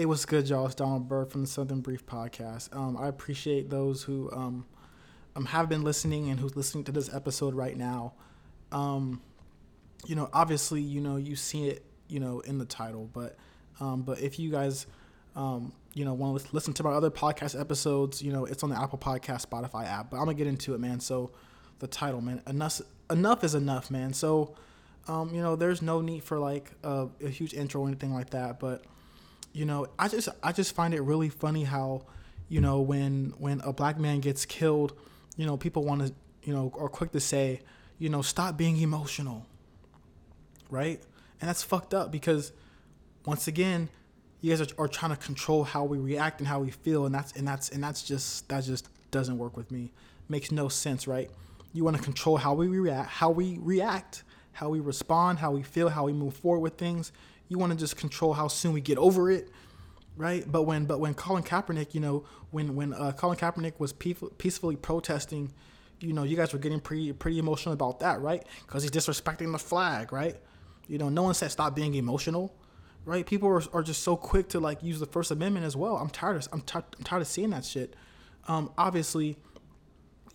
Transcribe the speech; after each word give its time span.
It 0.00 0.08
was 0.08 0.24
good, 0.24 0.48
y'all. 0.48 0.64
It's 0.64 0.74
Donald 0.74 1.08
Bird 1.08 1.30
from 1.30 1.42
the 1.42 1.46
Southern 1.46 1.82
Brief 1.82 2.06
Podcast. 2.06 2.74
Um, 2.74 2.96
I 2.96 3.08
appreciate 3.08 3.68
those 3.68 4.02
who 4.02 4.30
um, 4.32 4.64
um, 5.36 5.44
have 5.44 5.68
been 5.68 5.82
listening 5.82 6.30
and 6.30 6.40
who's 6.40 6.56
listening 6.56 6.84
to 6.84 6.92
this 6.92 7.12
episode 7.12 7.52
right 7.52 7.76
now. 7.76 8.14
Um, 8.72 9.20
you 10.06 10.14
know, 10.16 10.30
obviously, 10.32 10.80
you 10.80 11.02
know, 11.02 11.16
you 11.16 11.36
see 11.36 11.68
it, 11.68 11.84
you 12.08 12.18
know, 12.18 12.40
in 12.40 12.56
the 12.56 12.64
title, 12.64 13.10
but 13.12 13.36
um, 13.78 14.00
but 14.00 14.22
if 14.22 14.38
you 14.38 14.50
guys, 14.50 14.86
um, 15.36 15.70
you 15.92 16.06
know, 16.06 16.14
want 16.14 16.46
to 16.46 16.48
listen 16.54 16.72
to 16.72 16.82
my 16.82 16.92
other 16.92 17.10
podcast 17.10 17.60
episodes, 17.60 18.22
you 18.22 18.32
know, 18.32 18.46
it's 18.46 18.62
on 18.62 18.70
the 18.70 18.80
Apple 18.80 18.98
Podcast, 18.98 19.46
Spotify 19.46 19.86
app. 19.86 20.08
But 20.08 20.16
I'm 20.16 20.24
gonna 20.24 20.32
get 20.32 20.46
into 20.46 20.72
it, 20.72 20.80
man. 20.80 21.00
So, 21.00 21.30
the 21.80 21.86
title, 21.86 22.22
man, 22.22 22.40
enough, 22.46 22.80
enough 23.10 23.44
is 23.44 23.54
enough, 23.54 23.90
man. 23.90 24.14
So, 24.14 24.54
um, 25.08 25.34
you 25.34 25.42
know, 25.42 25.56
there's 25.56 25.82
no 25.82 26.00
need 26.00 26.24
for 26.24 26.38
like 26.38 26.70
a, 26.82 27.08
a 27.22 27.28
huge 27.28 27.52
intro 27.52 27.82
or 27.82 27.88
anything 27.88 28.14
like 28.14 28.30
that, 28.30 28.58
but 28.58 28.82
you 29.52 29.64
know, 29.64 29.86
I 29.98 30.08
just 30.08 30.28
I 30.42 30.52
just 30.52 30.74
find 30.74 30.94
it 30.94 31.02
really 31.02 31.28
funny 31.28 31.64
how, 31.64 32.02
you 32.48 32.60
know, 32.60 32.80
when 32.80 33.34
when 33.38 33.60
a 33.60 33.72
black 33.72 33.98
man 33.98 34.20
gets 34.20 34.44
killed, 34.44 34.92
you 35.36 35.46
know, 35.46 35.56
people 35.56 35.84
want 35.84 36.06
to, 36.06 36.14
you 36.42 36.54
know, 36.54 36.72
are 36.78 36.88
quick 36.88 37.12
to 37.12 37.20
say, 37.20 37.60
you 37.98 38.08
know, 38.08 38.22
stop 38.22 38.56
being 38.56 38.80
emotional. 38.80 39.46
Right? 40.70 41.00
And 41.40 41.48
that's 41.48 41.62
fucked 41.62 41.94
up 41.94 42.12
because 42.12 42.52
once 43.26 43.48
again, 43.48 43.88
you 44.40 44.54
guys 44.54 44.60
are, 44.60 44.84
are 44.84 44.88
trying 44.88 45.10
to 45.10 45.16
control 45.16 45.64
how 45.64 45.84
we 45.84 45.98
react 45.98 46.38
and 46.38 46.46
how 46.46 46.60
we 46.60 46.70
feel 46.70 47.06
and 47.06 47.14
that's 47.14 47.32
and 47.32 47.46
that's 47.46 47.70
and 47.70 47.82
that's 47.82 48.02
just 48.02 48.48
that 48.48 48.64
just 48.64 48.88
doesn't 49.10 49.36
work 49.36 49.56
with 49.56 49.70
me. 49.72 49.92
Makes 50.28 50.52
no 50.52 50.68
sense, 50.68 51.08
right? 51.08 51.28
You 51.72 51.84
want 51.84 51.96
to 51.96 52.02
control 52.02 52.36
how 52.36 52.54
we 52.54 52.68
react, 52.68 53.10
how 53.10 53.30
we 53.30 53.58
react, 53.60 54.22
how 54.52 54.68
we 54.68 54.78
respond, 54.78 55.40
how 55.40 55.50
we 55.50 55.62
feel, 55.62 55.88
how 55.88 56.04
we 56.04 56.12
move 56.12 56.34
forward 56.34 56.60
with 56.60 56.74
things 56.74 57.10
you 57.50 57.58
want 57.58 57.72
to 57.72 57.78
just 57.78 57.96
control 57.96 58.32
how 58.32 58.48
soon 58.48 58.72
we 58.72 58.80
get 58.80 58.96
over 58.96 59.30
it, 59.30 59.50
right? 60.16 60.50
But 60.50 60.62
when 60.62 60.86
but 60.86 61.00
when 61.00 61.12
Colin 61.14 61.42
Kaepernick, 61.42 61.94
you 61.94 62.00
know, 62.00 62.24
when 62.52 62.76
when 62.76 62.94
uh, 62.94 63.12
Colin 63.12 63.36
Kaepernick 63.36 63.78
was 63.78 63.92
peacefully 63.92 64.76
protesting, 64.76 65.52
you 65.98 66.12
know, 66.12 66.22
you 66.22 66.36
guys 66.36 66.52
were 66.52 66.60
getting 66.60 66.80
pretty 66.80 67.12
pretty 67.12 67.40
emotional 67.40 67.74
about 67.74 68.00
that, 68.00 68.20
right? 68.20 68.46
Because 68.64 68.84
he's 68.84 68.92
disrespecting 68.92 69.50
the 69.50 69.58
flag, 69.58 70.12
right? 70.12 70.36
You 70.86 70.98
know, 70.98 71.08
no 71.08 71.24
one 71.24 71.34
said 71.34 71.50
stop 71.50 71.74
being 71.74 71.94
emotional, 71.96 72.54
right? 73.04 73.26
People 73.26 73.48
are, 73.48 73.62
are 73.72 73.82
just 73.82 74.04
so 74.04 74.16
quick 74.16 74.48
to 74.50 74.60
like 74.60 74.80
use 74.82 75.00
the 75.00 75.06
First 75.06 75.32
Amendment 75.32 75.66
as 75.66 75.76
well. 75.76 75.96
I'm 75.96 76.08
tired 76.08 76.36
of 76.36 76.48
I'm, 76.52 76.60
t- 76.60 76.78
I'm 76.78 77.04
tired 77.04 77.22
of 77.22 77.28
seeing 77.28 77.50
that 77.50 77.64
shit. 77.64 77.96
Um, 78.46 78.70
obviously, 78.78 79.36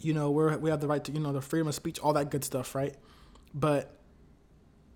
you 0.02 0.13
know, 0.13 0.31
we're 0.31 0.57
we 0.57 0.69
have 0.69 0.81
the 0.81 0.88
right 0.88 1.03
to 1.05 1.13
you 1.13 1.22
know 1.22 1.31
the 1.31 1.41
freedom 1.41 1.69
of 1.69 1.75
speech, 1.75 1.97
all 2.00 2.11
that 2.11 2.29
good 2.29 2.44
stuff, 2.44 2.75
right? 2.75 2.94
But 3.53 3.94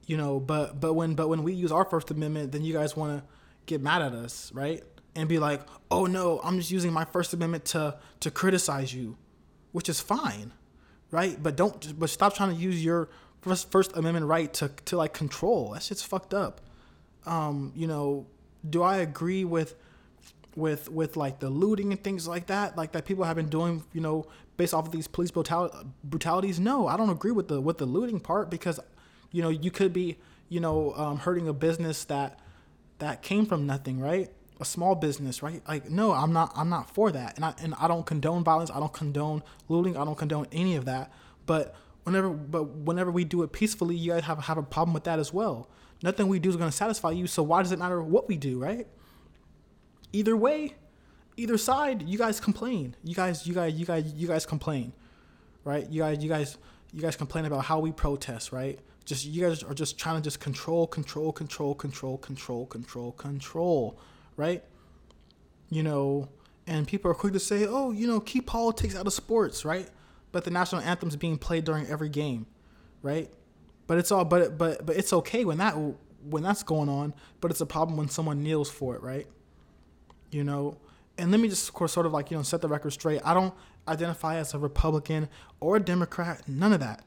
you 0.10 0.18
know, 0.18 0.40
but 0.40 0.82
but 0.82 0.96
when 0.96 1.14
but 1.14 1.30
when 1.30 1.44
we 1.44 1.54
use 1.54 1.72
our 1.72 1.86
First 1.86 2.10
Amendment, 2.10 2.52
then 2.52 2.64
you 2.64 2.74
guys 2.74 2.98
want 2.98 3.20
to 3.20 3.24
get 3.68 3.80
mad 3.80 4.02
at 4.02 4.14
us, 4.14 4.52
right? 4.56 4.84
And 5.16 5.30
be 5.30 5.38
like, 5.38 5.62
"Oh 5.92 6.08
no, 6.08 6.42
I'm 6.44 6.58
just 6.58 6.72
using 6.72 6.92
my 6.92 7.06
First 7.06 7.32
Amendment 7.32 7.66
to 7.66 7.96
to 8.22 8.32
criticize 8.32 8.92
you," 8.92 9.18
which 9.72 9.88
is 9.88 10.00
fine, 10.00 10.52
right? 11.12 11.42
But 11.42 11.56
don't 11.56 12.00
but 12.00 12.10
stop 12.10 12.34
trying 12.34 12.56
to 12.56 12.60
use 12.60 12.84
your 12.84 13.08
First 13.42 13.72
First 13.72 13.96
Amendment 13.96 14.26
right 14.26 14.52
to 14.56 14.70
to 14.86 14.98
like 14.98 15.14
control. 15.14 15.74
That 15.74 15.84
shit's 15.84 16.02
fucked 16.02 16.34
up. 16.34 16.60
Um, 17.28 17.72
you 17.76 17.86
know, 17.86 18.26
do 18.68 18.82
I 18.82 18.98
agree 18.98 19.46
with 19.46 19.76
with 20.56 20.90
with 20.90 21.18
like 21.18 21.40
the 21.40 21.52
looting 21.52 21.92
and 21.92 22.04
things 22.04 22.28
like 22.28 22.48
that, 22.48 22.76
like 22.76 22.94
that 22.94 23.06
people 23.06 23.26
have 23.26 23.36
been 23.36 23.50
doing, 23.50 23.84
you 23.94 24.02
know, 24.02 24.26
based 24.58 24.74
off 24.74 24.88
of 24.88 24.92
these 24.92 25.08
police 25.08 25.30
brutal- 25.30 25.72
brutalities? 26.04 26.60
No, 26.60 26.88
I 26.88 26.98
don't 26.98 27.12
agree 27.12 27.32
with 27.32 27.48
the 27.48 27.62
with 27.62 27.78
the 27.78 27.86
looting 27.86 28.20
part 28.20 28.50
because 28.50 28.80
you 29.32 29.42
know, 29.42 29.50
you 29.50 29.72
could 29.72 29.94
be, 29.94 30.18
you 30.50 30.60
know, 30.60 30.94
um, 30.96 31.18
hurting 31.18 31.48
a 31.48 31.54
business 31.54 32.06
that 32.06 32.40
that 33.00 33.22
came 33.22 33.46
from 33.46 33.66
nothing, 33.66 34.00
right? 34.00 34.30
A 34.60 34.66
small 34.66 34.96
business, 34.96 35.42
right? 35.42 35.62
Like, 35.68 35.90
no, 35.90 36.12
I'm 36.12 36.34
not. 36.34 36.52
I'm 36.56 36.70
not 36.70 36.94
for 36.94 37.12
that, 37.12 37.36
and 37.36 37.46
I 37.46 37.54
and 37.62 37.74
I 37.80 37.88
don't 37.88 38.06
condone 38.06 38.44
violence. 38.44 38.70
I 38.72 38.80
don't 38.80 38.94
condone 38.94 39.44
looting. 39.70 39.96
I 39.96 40.04
don't 40.04 40.18
condone 40.18 40.48
any 40.52 40.76
of 40.76 40.86
that. 40.86 41.12
But 41.46 41.76
whenever, 42.04 42.30
but 42.30 42.64
whenever 42.64 43.12
we 43.12 43.24
do 43.24 43.44
it 43.44 43.52
peacefully, 43.52 43.96
you 43.96 44.12
guys 44.12 44.24
have 44.26 44.40
have 44.46 44.58
a 44.58 44.64
problem 44.64 44.94
with 44.94 45.06
that 45.06 45.20
as 45.20 45.34
well. 45.34 45.70
Nothing 46.02 46.28
we 46.28 46.40
do 46.40 46.50
is 46.50 46.56
going 46.56 46.70
to 46.70 46.76
satisfy 46.76 47.12
you. 47.12 47.28
So 47.28 47.44
why 47.44 47.62
does 47.62 47.72
it 47.72 47.80
matter 47.80 48.02
what 48.02 48.28
we 48.28 48.38
do, 48.38 48.60
right? 48.60 48.88
Either 50.14 50.36
way, 50.36 50.76
either 51.38 51.58
side, 51.58 52.04
you 52.04 52.18
guys 52.18 52.40
complain. 52.40 52.96
You 53.04 53.16
guys, 53.16 53.46
you 53.46 53.54
guys, 53.54 53.74
you 53.74 53.86
guys, 53.86 54.14
you 54.14 54.28
guys 54.28 54.46
complain, 54.46 54.94
right? 55.64 55.90
You 55.90 56.02
guys, 56.02 56.24
you 56.24 56.30
guys, 56.30 56.58
you 56.94 57.02
guys 57.02 57.16
complain 57.16 57.46
about 57.46 57.66
how 57.66 57.80
we 57.80 57.92
protest, 57.92 58.52
right? 58.52 58.80
Just 59.06 59.26
you 59.26 59.46
guys 59.46 59.64
are 59.64 59.74
just 59.74 59.98
trying 59.98 60.16
to 60.16 60.22
just 60.22 60.40
control, 60.40 60.88
control, 60.88 61.32
control, 61.32 61.74
control, 61.74 62.18
control, 62.18 62.66
control, 62.66 63.12
control, 63.14 64.00
right? 64.38 64.64
You 65.70 65.84
know, 65.84 66.30
and 66.68 66.88
people 66.88 67.10
are 67.10 67.16
quick 67.16 67.34
to 67.34 67.40
say, 67.40 67.66
"Oh, 67.68 67.92
you 67.92 68.08
know, 68.08 68.20
keep 68.20 68.46
politics 68.48 68.96
out 68.96 69.08
of 69.08 69.14
sports," 69.14 69.66
right? 69.66 69.90
But 70.32 70.44
the 70.44 70.52
national 70.52 70.82
anthem's 70.82 71.16
being 71.16 71.38
played 71.38 71.64
during 71.66 71.88
every 71.88 72.10
game, 72.10 72.46
right? 73.02 73.32
But 73.88 73.98
it's 73.98 74.12
all 74.12 74.26
but 74.26 74.58
but 74.58 74.86
but 74.86 74.96
it's 74.96 75.14
okay 75.14 75.46
when 75.46 75.58
that 75.58 75.76
when 76.24 76.44
that's 76.44 76.64
going 76.64 76.90
on, 76.90 77.14
but 77.42 77.52
it's 77.52 77.62
a 77.62 77.66
problem 77.66 77.98
when 77.98 78.10
someone 78.10 78.44
kneels 78.44 78.70
for 78.70 78.96
it, 78.96 79.02
right? 79.02 79.28
You 80.32 80.44
know, 80.44 80.78
and 81.20 81.32
let 81.32 81.40
me 81.40 81.50
just 81.50 81.68
of 81.68 81.74
course 81.74 81.92
sort 81.92 82.06
of 82.06 82.12
like 82.12 82.32
you 82.32 82.38
know 82.38 82.44
set 82.44 82.62
the 82.62 82.68
record 82.68 82.92
straight. 82.92 83.22
I 83.24 83.34
don't 83.34 83.54
identify 83.88 84.38
as 84.38 84.54
a 84.54 84.60
Republican 84.60 85.30
or 85.60 85.76
a 85.76 85.80
Democrat, 85.80 86.48
none 86.48 86.74
of 86.74 86.80
that. 86.80 87.04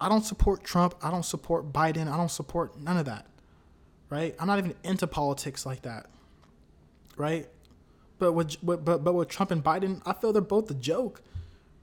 I 0.00 0.08
don't 0.08 0.24
support 0.24 0.64
Trump. 0.64 0.96
I 1.02 1.10
don't 1.10 1.24
support 1.24 1.72
Biden. 1.72 2.12
I 2.12 2.16
don't 2.16 2.30
support 2.30 2.78
none 2.78 2.96
of 2.96 3.06
that. 3.06 3.26
Right? 4.10 4.34
I'm 4.38 4.46
not 4.46 4.58
even 4.58 4.74
into 4.82 5.06
politics 5.06 5.64
like 5.64 5.82
that. 5.82 6.06
Right? 7.16 7.48
But 8.18 8.32
with 8.32 8.56
but 8.64 8.84
but 8.84 9.14
with 9.14 9.28
Trump 9.28 9.50
and 9.50 9.62
Biden, 9.62 10.02
I 10.04 10.12
feel 10.12 10.32
they're 10.32 10.42
both 10.42 10.70
a 10.70 10.74
joke. 10.74 11.22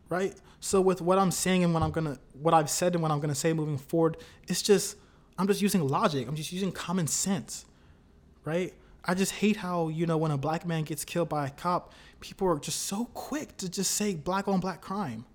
Right? 0.10 0.36
So 0.60 0.82
with 0.82 1.02
what 1.02 1.18
I'm 1.18 1.32
saying 1.32 1.64
and 1.64 1.74
what 1.74 1.82
I'm 1.82 1.92
gonna 1.92 2.20
what 2.34 2.54
I've 2.54 2.70
said 2.70 2.94
and 2.94 3.02
what 3.02 3.12
I'm 3.12 3.20
gonna 3.20 3.36
say 3.36 3.54
moving 3.54 3.78
forward, 3.78 4.18
it's 4.48 4.62
just 4.62 4.98
I'm 5.38 5.48
just 5.48 5.62
using 5.62 5.88
logic. 5.88 6.28
I'm 6.28 6.36
just 6.36 6.52
using 6.52 6.72
common 6.72 7.08
sense. 7.08 7.66
Right? 8.44 8.74
I 9.06 9.14
just 9.14 9.34
hate 9.34 9.58
how, 9.58 9.88
you 9.88 10.06
know, 10.06 10.18
when 10.18 10.32
a 10.32 10.38
black 10.38 10.66
man 10.66 10.84
gets 10.84 11.06
killed 11.06 11.30
by 11.30 11.48
a 11.48 11.50
cop, 11.50 11.94
people 12.20 12.48
are 12.48 12.60
just 12.60 12.84
so 12.84 13.06
quick 13.14 13.58
to 13.58 13.70
just 13.70 13.92
say 13.92 14.16
black 14.16 14.48
on 14.48 14.60
black 14.60 14.82
crime. 14.82 15.26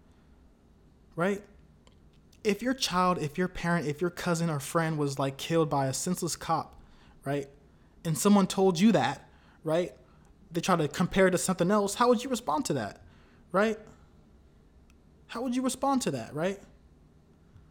Right? 1.16 1.42
if 2.44 2.62
your 2.62 2.74
child, 2.74 3.18
if 3.18 3.38
your 3.38 3.48
parent, 3.48 3.88
if 3.88 4.02
your 4.02 4.10
cousin 4.10 4.50
or 4.50 4.60
friend 4.60 4.98
was 4.98 5.18
like 5.18 5.38
killed 5.38 5.70
by 5.70 5.86
a 5.86 5.94
senseless 5.94 6.36
cop, 6.36 6.78
right? 7.24 7.48
And 8.04 8.16
someone 8.16 8.46
told 8.46 8.78
you 8.78 8.92
that, 8.92 9.26
right? 9.64 9.92
They 10.52 10.60
try 10.60 10.76
to 10.76 10.86
compare 10.86 11.26
it 11.26 11.30
to 11.30 11.38
something 11.38 11.70
else, 11.70 11.94
how 11.94 12.08
would 12.08 12.22
you 12.22 12.28
respond 12.28 12.66
to 12.66 12.74
that? 12.74 13.00
Right? 13.50 13.78
How 15.26 15.40
would 15.42 15.56
you 15.56 15.62
respond 15.62 16.02
to 16.02 16.10
that, 16.12 16.34
right? 16.34 16.60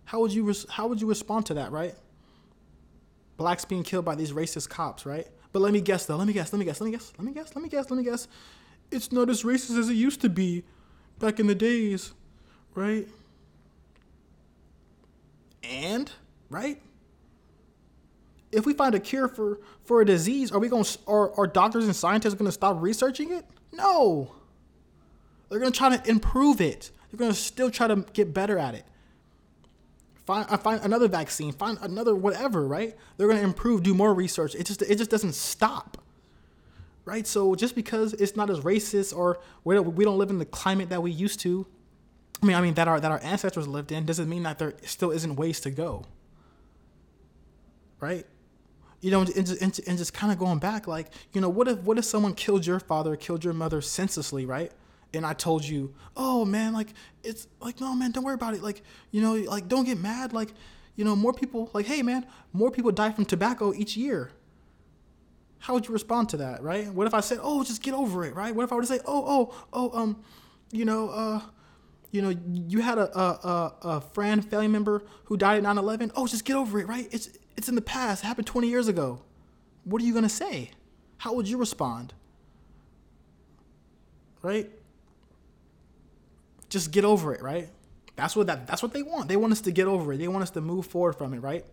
How 0.06 0.20
would 0.22 0.34
you 0.34 0.44
res- 0.44 0.70
how 0.70 0.88
would 0.88 1.00
you 1.00 1.08
respond 1.08 1.46
to 1.46 1.54
that, 1.54 1.72
right? 1.72 1.96
Blacks 3.38 3.64
being 3.64 3.84
killed 3.84 4.06
by 4.06 4.16
these 4.16 4.32
racist 4.32 4.70
cops, 4.70 5.06
right? 5.06 5.28
But 5.54 5.62
let 5.62 5.72
me 5.72 5.80
guess 5.80 6.06
though. 6.06 6.18
Let 6.18 6.28
me 6.28 6.34
guess. 6.34 6.52
Let 6.52 6.60
me 6.60 6.66
guess. 6.66 6.82
Let 6.82 6.88
me 6.88 6.92
guess. 6.92 7.14
Let 7.18 7.26
me 7.26 7.32
guess. 7.32 7.56
Let 7.56 7.64
me 7.64 7.70
guess. 7.70 7.90
Let 7.90 7.98
me 7.98 8.04
guess. 8.04 8.28
It's 8.92 9.12
not 9.12 9.30
as 9.30 9.44
racist 9.44 9.78
as 9.78 9.90
it 9.90 9.94
used 9.94 10.20
to 10.22 10.30
be 10.30 10.64
back 11.20 11.40
in 11.40 11.48
the 11.48 11.56
days, 11.56 12.14
right? 12.76 13.08
And 15.64 16.12
right? 16.50 16.82
If 18.52 18.66
we 18.66 18.74
find 18.74 18.94
a 18.94 19.00
cure 19.00 19.28
for 19.28 19.60
for 19.86 20.02
a 20.02 20.06
disease, 20.06 20.52
are 20.52 20.60
we 20.60 20.68
going 20.68 20.84
to 20.84 21.00
are, 21.08 21.40
are 21.40 21.48
doctors 21.48 21.86
and 21.86 21.96
scientists 21.96 22.34
going 22.34 22.48
to 22.48 22.52
stop 22.52 22.82
researching 22.82 23.32
it? 23.32 23.46
No. 23.72 24.36
They're 25.50 25.60
going 25.60 25.72
to 25.72 25.78
try 25.78 25.96
to 25.96 26.10
improve 26.10 26.62
it. 26.62 26.90
They're 27.12 27.20
going 27.20 27.32
to 27.32 27.38
still 27.38 27.70
try 27.70 27.88
to 27.88 27.98
get 28.14 28.34
better 28.34 28.58
at 28.58 28.74
it. 28.74 28.86
Find 30.26 30.46
uh, 30.50 30.58
find 30.58 30.82
another 30.84 31.08
vaccine, 31.08 31.52
find 31.52 31.78
another 31.82 32.16
whatever, 32.16 32.66
right? 32.66 32.96
They're 33.18 33.28
going 33.28 33.40
to 33.40 33.44
improve, 33.44 33.84
do 33.84 33.94
more 33.94 34.14
research. 34.14 34.56
It 34.56 34.66
just 34.66 34.82
it 34.82 34.98
just 34.98 35.12
doesn't 35.12 35.34
stop. 35.34 35.98
Right? 37.06 37.28
So 37.28 37.54
just 37.56 37.76
because 37.76 38.14
it's 38.14 38.38
not 38.38 38.50
as 38.50 38.62
racist 38.62 39.14
or 39.14 39.40
we 39.66 39.76
don't, 39.76 39.94
we 39.94 40.06
don't 40.06 40.18
live 40.18 40.30
in 40.30 40.40
the 40.40 40.46
climate 40.46 40.88
that 40.88 41.04
we 41.04 41.12
used 41.12 41.42
to, 41.42 41.68
I 42.42 42.46
mean, 42.46 42.56
I 42.56 42.62
mean 42.62 42.76
that 42.76 42.88
our 42.88 43.02
that 43.02 43.12
our 43.12 43.20
ancestors 43.22 43.68
lived 43.68 43.92
in 43.92 44.06
doesn't 44.06 44.30
mean 44.30 44.44
that 44.44 44.58
there 44.58 44.74
still 44.84 45.12
isn't 45.12 45.36
ways 45.36 45.60
to 45.62 45.72
go. 45.72 46.06
Right? 48.00 48.26
You 49.02 49.12
know, 49.12 49.22
and 49.22 49.46
just, 49.46 49.62
and, 49.62 49.78
and 49.86 49.98
just 49.98 50.14
kind 50.14 50.32
of 50.32 50.40
going 50.40 50.60
back, 50.60 50.88
like, 50.88 51.08
you 51.34 51.42
know, 51.42 51.50
what 51.50 51.68
if 51.68 51.80
what 51.80 51.98
if 51.98 52.06
someone 52.06 52.34
killed 52.36 52.66
your 52.66 52.80
father, 52.80 53.18
killed 53.18 53.44
your 53.44 53.54
mother 53.54 53.82
senselessly, 53.82 54.46
right? 54.46 54.72
And 55.14 55.26
I 55.26 55.34
told 55.34 55.64
you, 55.64 55.94
oh 56.18 56.44
man, 56.46 56.74
like 56.74 56.94
it's 57.24 57.48
like 57.60 57.80
no 57.80 57.94
man, 57.96 58.12
don't 58.12 58.24
worry 58.24 58.34
about 58.34 58.56
it. 58.56 58.64
Like, 58.64 58.82
you 59.12 59.22
know, 59.22 59.34
like 59.36 59.68
don't 59.68 59.86
get 59.86 60.00
mad. 60.00 60.34
Like, 60.34 60.54
you 60.96 61.06
know, 61.06 61.16
more 61.16 61.34
people 61.34 61.70
like, 61.74 61.86
hey 61.86 62.02
man, 62.02 62.26
more 62.52 62.72
people 62.72 62.92
die 62.92 63.12
from 63.12 63.26
tobacco 63.26 63.74
each 63.74 63.96
year. 63.96 64.32
How 65.60 65.74
would 65.74 65.88
you 65.88 65.94
respond 65.94 66.28
to 66.30 66.38
that, 66.38 66.62
right? 66.62 66.94
What 66.94 67.08
if 67.08 67.14
I 67.14 67.22
said, 67.22 67.40
oh, 67.42 67.64
just 67.64 67.82
get 67.82 67.94
over 67.94 68.26
it, 68.26 68.36
right? 68.36 68.54
What 68.54 68.64
if 68.64 68.74
I 68.74 68.76
were 68.76 68.82
to 68.82 68.88
say, 68.88 69.00
oh, 69.06 69.24
oh, 69.26 69.66
oh, 69.72 69.98
um, 69.98 70.22
you 70.74 70.84
know, 70.84 71.08
uh, 71.08 71.40
you 72.12 72.22
know, 72.22 72.36
you 72.68 72.82
had 72.82 72.98
a, 72.98 73.18
a, 73.18 73.76
a, 73.82 74.02
friend, 74.02 74.48
family 74.48 74.68
member 74.68 75.04
who 75.24 75.38
died 75.38 75.58
at 75.58 75.64
9 75.64 75.78
11. 75.78 76.12
Oh, 76.16 76.28
just 76.28 76.44
get 76.44 76.58
over 76.58 76.80
it, 76.80 76.88
right? 76.88 77.08
It's, 77.12 77.30
it's 77.56 77.70
in 77.70 77.76
the 77.76 77.82
past. 77.82 78.24
It 78.24 78.28
happened 78.28 78.46
20 78.46 78.68
years 78.68 78.90
ago. 78.90 79.22
What 79.86 80.02
are 80.02 80.06
you 80.06 80.20
to 80.20 80.30
say? 80.30 80.72
How 81.18 81.34
would 81.34 81.48
you 81.48 81.58
respond? 81.58 82.14
Right? 84.42 84.70
Just 86.74 86.90
get 86.90 87.06
over 87.06 87.36
it, 87.36 87.44
right? 87.44 87.70
That's 88.16 88.36
what 88.36 88.48
that 88.48 88.66
that's 88.66 88.82
what 88.82 88.94
they 88.94 89.04
want. 89.04 89.28
They 89.28 89.36
want 89.36 89.54
us 89.54 89.62
to 89.62 89.72
get 89.72 89.86
over 89.86 90.12
it. 90.12 90.18
They 90.18 90.28
want 90.28 90.42
us 90.42 90.50
to 90.52 90.62
move 90.62 90.88
forward 90.88 91.14
from 91.14 91.36
it, 91.36 91.40
right? 91.40 91.64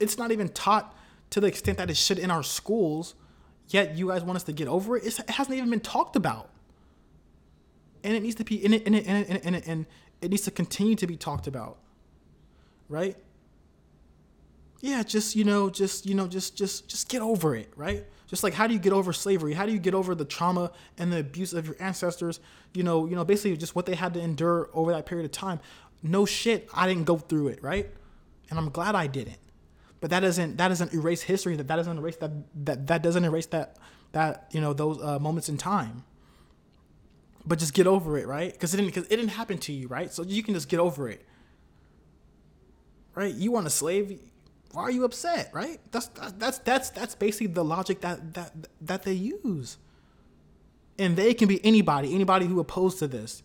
It's 0.00 0.16
not 0.16 0.32
even 0.32 0.48
taught 0.48 0.96
to 1.28 1.40
the 1.40 1.46
extent 1.46 1.76
that 1.76 1.90
it 1.90 1.96
should 1.98 2.18
in 2.18 2.30
our 2.30 2.42
schools, 2.42 3.16
yet 3.68 3.98
you 3.98 4.08
guys 4.08 4.22
want 4.24 4.36
us 4.36 4.44
to 4.44 4.52
get 4.54 4.66
over 4.66 4.96
it. 4.96 5.04
It's, 5.04 5.18
it 5.18 5.28
hasn't 5.28 5.54
even 5.54 5.68
been 5.68 5.80
talked 5.80 6.16
about. 6.16 6.48
And 8.02 8.16
it 8.16 8.22
needs 8.22 8.36
to 8.36 8.44
be 8.44 8.64
and 8.64 8.72
it, 8.72 8.88
it, 8.88 8.94
it, 8.94 9.44
it, 9.44 9.66
and 9.66 9.84
it 10.22 10.30
needs 10.30 10.44
to 10.44 10.50
continue 10.50 10.94
to 10.94 11.06
be 11.06 11.18
talked 11.18 11.46
about. 11.46 11.76
Right? 12.88 13.14
Yeah, 14.80 15.02
just 15.02 15.36
you 15.36 15.44
know, 15.44 15.68
just 15.68 16.06
you 16.06 16.14
know, 16.14 16.28
just 16.28 16.56
just 16.56 16.88
just 16.88 17.10
get 17.10 17.20
over 17.20 17.54
it, 17.54 17.70
right? 17.76 18.06
Just 18.34 18.42
like 18.42 18.54
how 18.54 18.66
do 18.66 18.74
you 18.74 18.80
get 18.80 18.92
over 18.92 19.12
slavery? 19.12 19.52
How 19.52 19.64
do 19.64 19.70
you 19.70 19.78
get 19.78 19.94
over 19.94 20.12
the 20.12 20.24
trauma 20.24 20.72
and 20.98 21.12
the 21.12 21.20
abuse 21.20 21.52
of 21.52 21.68
your 21.68 21.76
ancestors? 21.78 22.40
You 22.72 22.82
know, 22.82 23.06
you 23.06 23.14
know, 23.14 23.24
basically 23.24 23.56
just 23.56 23.76
what 23.76 23.86
they 23.86 23.94
had 23.94 24.12
to 24.14 24.20
endure 24.20 24.70
over 24.72 24.90
that 24.90 25.06
period 25.06 25.24
of 25.24 25.30
time. 25.30 25.60
No 26.02 26.26
shit, 26.26 26.68
I 26.74 26.88
didn't 26.88 27.04
go 27.04 27.16
through 27.16 27.46
it, 27.46 27.62
right? 27.62 27.88
And 28.50 28.58
I'm 28.58 28.70
glad 28.70 28.96
I 28.96 29.06
didn't. 29.06 29.38
But 30.00 30.10
that 30.10 30.18
doesn't 30.18 30.56
that 30.56 30.66
doesn't 30.66 30.92
erase 30.92 31.22
history. 31.22 31.54
That 31.54 31.68
that 31.68 31.76
doesn't 31.76 31.96
erase 31.96 32.16
that 32.16 32.32
that 32.64 32.88
that 32.88 33.02
doesn't 33.04 33.24
erase 33.24 33.46
that 33.46 33.76
that 34.10 34.48
you 34.50 34.60
know 34.60 34.72
those 34.72 35.00
uh, 35.00 35.20
moments 35.20 35.48
in 35.48 35.56
time. 35.56 36.02
But 37.46 37.60
just 37.60 37.72
get 37.72 37.86
over 37.86 38.18
it, 38.18 38.26
right? 38.26 38.52
Because 38.52 38.74
it 38.74 38.78
didn't 38.78 38.92
because 38.92 39.06
it 39.06 39.16
didn't 39.16 39.28
happen 39.28 39.58
to 39.58 39.72
you, 39.72 39.86
right? 39.86 40.12
So 40.12 40.24
you 40.24 40.42
can 40.42 40.54
just 40.54 40.68
get 40.68 40.80
over 40.80 41.08
it, 41.08 41.24
right? 43.14 43.32
You 43.32 43.52
want 43.52 43.68
a 43.68 43.70
slave 43.70 44.18
why 44.74 44.82
are 44.82 44.90
you 44.90 45.04
upset 45.04 45.50
right? 45.52 45.80
That's 45.92 46.08
that's 46.36 46.58
that's 46.58 46.90
that's 46.90 47.14
basically 47.14 47.46
the 47.48 47.64
logic 47.64 48.00
that 48.00 48.34
that 48.34 48.52
that 48.80 49.02
they 49.04 49.12
use. 49.12 49.78
And 50.98 51.16
they 51.16 51.34
can 51.34 51.48
be 51.48 51.64
anybody 51.64 52.14
anybody 52.14 52.46
who 52.46 52.60
opposed 52.60 52.98
to 52.98 53.08
this. 53.08 53.42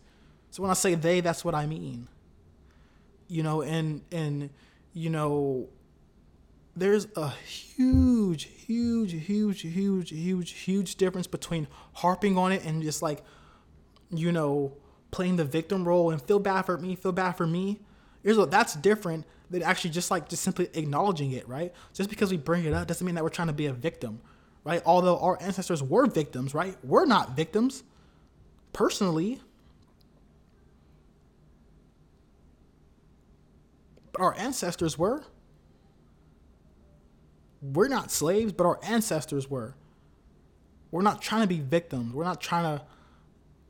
So 0.52 0.64
when 0.64 0.72
i 0.72 0.74
say 0.74 0.96
they 0.96 1.22
that's 1.22 1.46
what 1.46 1.56
i 1.56 1.66
mean. 1.66 2.08
You 3.28 3.44
know 3.44 3.62
and 3.62 4.02
and 4.12 4.50
you 4.94 5.10
know 5.10 5.70
there's 6.76 7.08
a 7.16 7.30
huge 7.30 8.46
huge 8.46 9.12
huge 9.12 9.62
huge 9.62 10.10
huge 10.10 10.52
huge 10.52 10.96
difference 10.96 11.28
between 11.28 11.68
harping 11.94 12.38
on 12.38 12.52
it 12.52 12.64
and 12.66 12.82
just 12.82 13.02
like 13.02 13.24
you 14.10 14.32
know 14.32 14.74
playing 15.12 15.36
the 15.36 15.46
victim 15.46 15.88
role 15.88 16.10
and 16.10 16.22
feel 16.22 16.40
bad 16.40 16.64
for 16.64 16.78
me 16.78 16.96
feel 16.96 17.12
bad 17.12 17.34
for 17.34 17.46
me. 17.46 17.80
Here's 18.24 18.38
what 18.38 18.50
that's 18.50 18.74
different 18.74 19.26
than 19.50 19.64
actually 19.64 19.90
just 19.90 20.12
like 20.12 20.30
just 20.30 20.44
simply 20.44 20.70
acknowledging 20.74 21.32
it, 21.32 21.48
right? 21.48 21.74
Just 21.94 22.10
because 22.10 22.32
we 22.32 22.38
bring 22.38 22.66
it 22.66 22.74
up 22.74 22.88
doesn't 22.88 23.06
mean 23.06 23.16
that 23.16 23.24
we're 23.24 23.30
trying 23.30 23.48
to 23.48 23.54
be 23.54 23.66
a 23.66 23.74
victim, 23.74 24.22
right? 24.64 24.82
Although 24.86 25.18
our 25.20 25.42
ancestors 25.42 25.82
were 25.82 26.06
victims, 26.06 26.54
right? 26.54 26.76
We're 26.84 27.06
not 27.06 27.36
victims 27.36 27.84
personally. 28.74 29.42
But 34.12 34.22
our 34.22 34.36
ancestors 34.38 34.98
were. 34.98 35.24
We're 37.62 37.88
not 37.90 38.12
slaves, 38.12 38.54
but 38.54 38.66
our 38.66 38.80
ancestors 38.84 39.50
were. 39.50 39.76
We're 40.92 41.02
not 41.02 41.22
trying 41.22 41.42
to 41.42 41.48
be 41.48 41.60
victims. 41.60 42.14
We're 42.14 42.24
not 42.24 42.40
trying 42.40 42.78
to, 42.78 42.84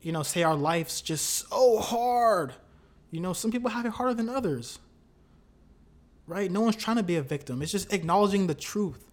you 0.00 0.12
know, 0.12 0.22
say 0.22 0.42
our 0.42 0.54
life's 0.54 1.00
just 1.00 1.48
so 1.48 1.78
hard. 1.78 2.52
You 3.10 3.20
know, 3.20 3.32
some 3.32 3.50
people 3.50 3.70
have 3.70 3.84
it 3.84 3.92
harder 3.92 4.14
than 4.14 4.28
others 4.28 4.78
right? 6.30 6.48
No 6.50 6.60
one's 6.60 6.76
trying 6.76 6.96
to 6.96 7.02
be 7.02 7.16
a 7.16 7.22
victim. 7.22 7.60
It's 7.60 7.72
just 7.72 7.92
acknowledging 7.92 8.46
the 8.46 8.54
truth, 8.54 9.04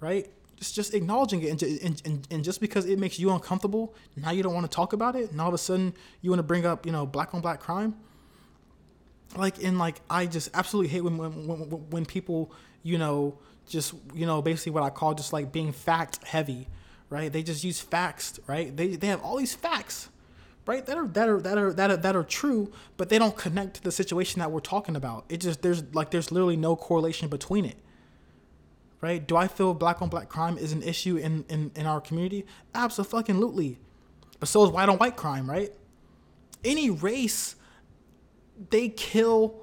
right? 0.00 0.28
It's 0.58 0.72
just 0.72 0.94
acknowledging 0.94 1.42
it. 1.42 1.50
And, 1.50 1.62
and, 1.62 2.02
and, 2.04 2.28
and 2.30 2.44
just 2.44 2.60
because 2.60 2.86
it 2.86 2.98
makes 2.98 3.20
you 3.20 3.30
uncomfortable, 3.30 3.94
now 4.16 4.32
you 4.32 4.42
don't 4.42 4.52
want 4.52 4.68
to 4.68 4.74
talk 4.74 4.92
about 4.92 5.14
it. 5.14 5.30
And 5.30 5.40
all 5.40 5.48
of 5.48 5.54
a 5.54 5.58
sudden 5.58 5.94
you 6.22 6.30
want 6.30 6.40
to 6.40 6.44
bring 6.44 6.66
up, 6.66 6.84
you 6.84 6.90
know, 6.90 7.06
black 7.06 7.34
on 7.34 7.40
black 7.40 7.60
crime. 7.60 7.94
Like, 9.36 9.60
in 9.60 9.78
like, 9.78 10.00
I 10.10 10.26
just 10.26 10.50
absolutely 10.54 10.88
hate 10.88 11.02
when, 11.02 11.16
when, 11.18 11.46
when, 11.46 11.58
when 11.90 12.04
people, 12.04 12.52
you 12.82 12.98
know, 12.98 13.38
just, 13.68 13.94
you 14.12 14.26
know, 14.26 14.42
basically 14.42 14.72
what 14.72 14.82
I 14.82 14.90
call 14.90 15.14
just 15.14 15.32
like 15.32 15.52
being 15.52 15.70
fact 15.72 16.24
heavy, 16.24 16.66
right? 17.10 17.32
They 17.32 17.44
just 17.44 17.62
use 17.62 17.80
facts, 17.80 18.40
right? 18.48 18.76
They, 18.76 18.96
they 18.96 19.06
have 19.06 19.22
all 19.22 19.36
these 19.36 19.54
facts 19.54 20.08
right? 20.66 20.84
That 20.84 20.98
are 20.98 21.06
that 21.08 21.28
are 21.28 21.40
that 21.40 21.58
are 21.58 21.72
that 21.72 21.90
are, 21.90 21.96
that 21.96 22.16
are 22.16 22.24
true 22.24 22.72
but 22.96 23.08
they 23.08 23.18
don't 23.18 23.36
connect 23.36 23.74
to 23.74 23.82
the 23.82 23.92
situation 23.92 24.40
that 24.40 24.50
we're 24.50 24.60
talking 24.60 24.96
about. 24.96 25.24
It 25.28 25.38
just 25.38 25.62
there's 25.62 25.82
like 25.94 26.10
there's 26.10 26.30
literally 26.30 26.56
no 26.56 26.76
correlation 26.76 27.28
between 27.28 27.64
it 27.64 27.76
right? 29.00 29.26
Do 29.26 29.36
i 29.36 29.46
feel 29.46 29.74
black 29.74 30.02
on 30.02 30.08
black 30.08 30.28
crime 30.28 30.58
is 30.58 30.72
an 30.72 30.82
issue 30.82 31.16
in 31.16 31.44
in, 31.48 31.70
in 31.74 31.86
our 31.86 32.00
community? 32.00 32.44
Absolutely. 32.74 33.78
But 34.40 34.48
so 34.48 34.64
is 34.64 34.70
white 34.70 34.88
on 34.88 34.96
white 34.98 35.16
crime 35.16 35.48
right? 35.48 35.72
Any 36.64 36.90
race 36.90 37.56
they 38.70 38.88
kill 38.88 39.54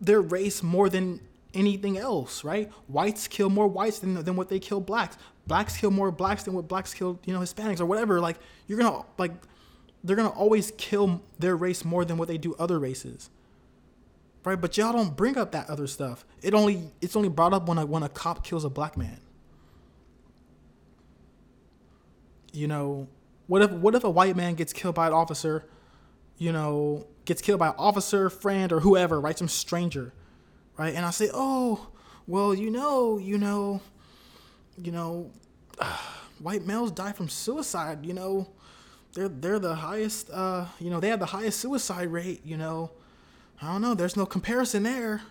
their 0.00 0.20
race 0.20 0.62
more 0.62 0.88
than 0.88 1.20
anything 1.54 1.98
else 1.98 2.44
right? 2.44 2.70
Whites 2.86 3.28
kill 3.28 3.50
more 3.50 3.68
whites 3.68 3.98
than, 3.98 4.14
than 4.22 4.36
what 4.36 4.48
they 4.48 4.58
kill 4.58 4.80
blacks. 4.80 5.16
Blacks 5.46 5.76
kill 5.76 5.90
more 5.90 6.10
blacks 6.10 6.44
than 6.44 6.54
what 6.54 6.68
blacks 6.68 6.94
kill 6.94 7.18
you 7.24 7.32
know 7.32 7.40
hispanics 7.40 7.80
or 7.80 7.86
whatever. 7.86 8.20
Like 8.20 8.38
you're 8.66 8.78
gonna 8.78 9.04
like 9.18 9.32
they're 10.02 10.16
gonna 10.16 10.28
always 10.28 10.72
kill 10.76 11.22
their 11.38 11.56
race 11.56 11.84
more 11.84 12.04
than 12.04 12.16
what 12.16 12.28
they 12.28 12.38
do 12.38 12.54
other 12.58 12.78
races. 12.78 13.30
Right? 14.44 14.60
But 14.60 14.78
y'all 14.78 14.92
don't 14.92 15.16
bring 15.16 15.36
up 15.36 15.52
that 15.52 15.68
other 15.68 15.86
stuff. 15.86 16.24
It 16.42 16.54
only 16.54 16.90
it's 17.00 17.16
only 17.16 17.28
brought 17.28 17.52
up 17.52 17.68
when 17.68 17.78
a 17.78 17.86
when 17.86 18.02
a 18.02 18.08
cop 18.08 18.44
kills 18.44 18.64
a 18.64 18.70
black 18.70 18.96
man. 18.96 19.20
You 22.52 22.66
know 22.66 23.08
what 23.46 23.62
if 23.62 23.70
what 23.72 23.94
if 23.94 24.04
a 24.04 24.10
white 24.10 24.36
man 24.36 24.54
gets 24.54 24.72
killed 24.72 24.94
by 24.94 25.08
an 25.08 25.12
officer 25.12 25.64
you 26.38 26.52
know 26.52 27.06
gets 27.24 27.42
killed 27.42 27.58
by 27.58 27.68
an 27.68 27.74
officer 27.78 28.30
friend 28.30 28.72
or 28.72 28.80
whoever 28.80 29.20
right? 29.20 29.36
Some 29.36 29.48
stranger 29.48 30.12
right? 30.76 30.94
And 30.94 31.04
i 31.04 31.10
say 31.10 31.28
oh 31.34 31.88
well 32.26 32.54
you 32.54 32.70
know 32.70 33.18
you 33.18 33.36
know 33.36 33.80
you 34.76 34.92
know 34.92 35.30
uh, 35.78 35.96
white 36.38 36.64
males 36.64 36.92
die 36.92 37.12
from 37.12 37.28
suicide 37.28 38.06
you 38.06 38.14
know 38.14 38.48
they're 39.14 39.28
they're 39.28 39.58
the 39.58 39.74
highest 39.74 40.30
uh 40.30 40.66
you 40.80 40.90
know 40.90 41.00
they 41.00 41.08
have 41.08 41.20
the 41.20 41.26
highest 41.26 41.60
suicide 41.60 42.08
rate 42.08 42.40
you 42.44 42.56
know. 42.56 42.90
I 43.60 43.72
don't 43.72 43.82
know 43.82 43.94
there's 43.94 44.16
no 44.16 44.26
comparison 44.26 44.84
there. 44.84 45.22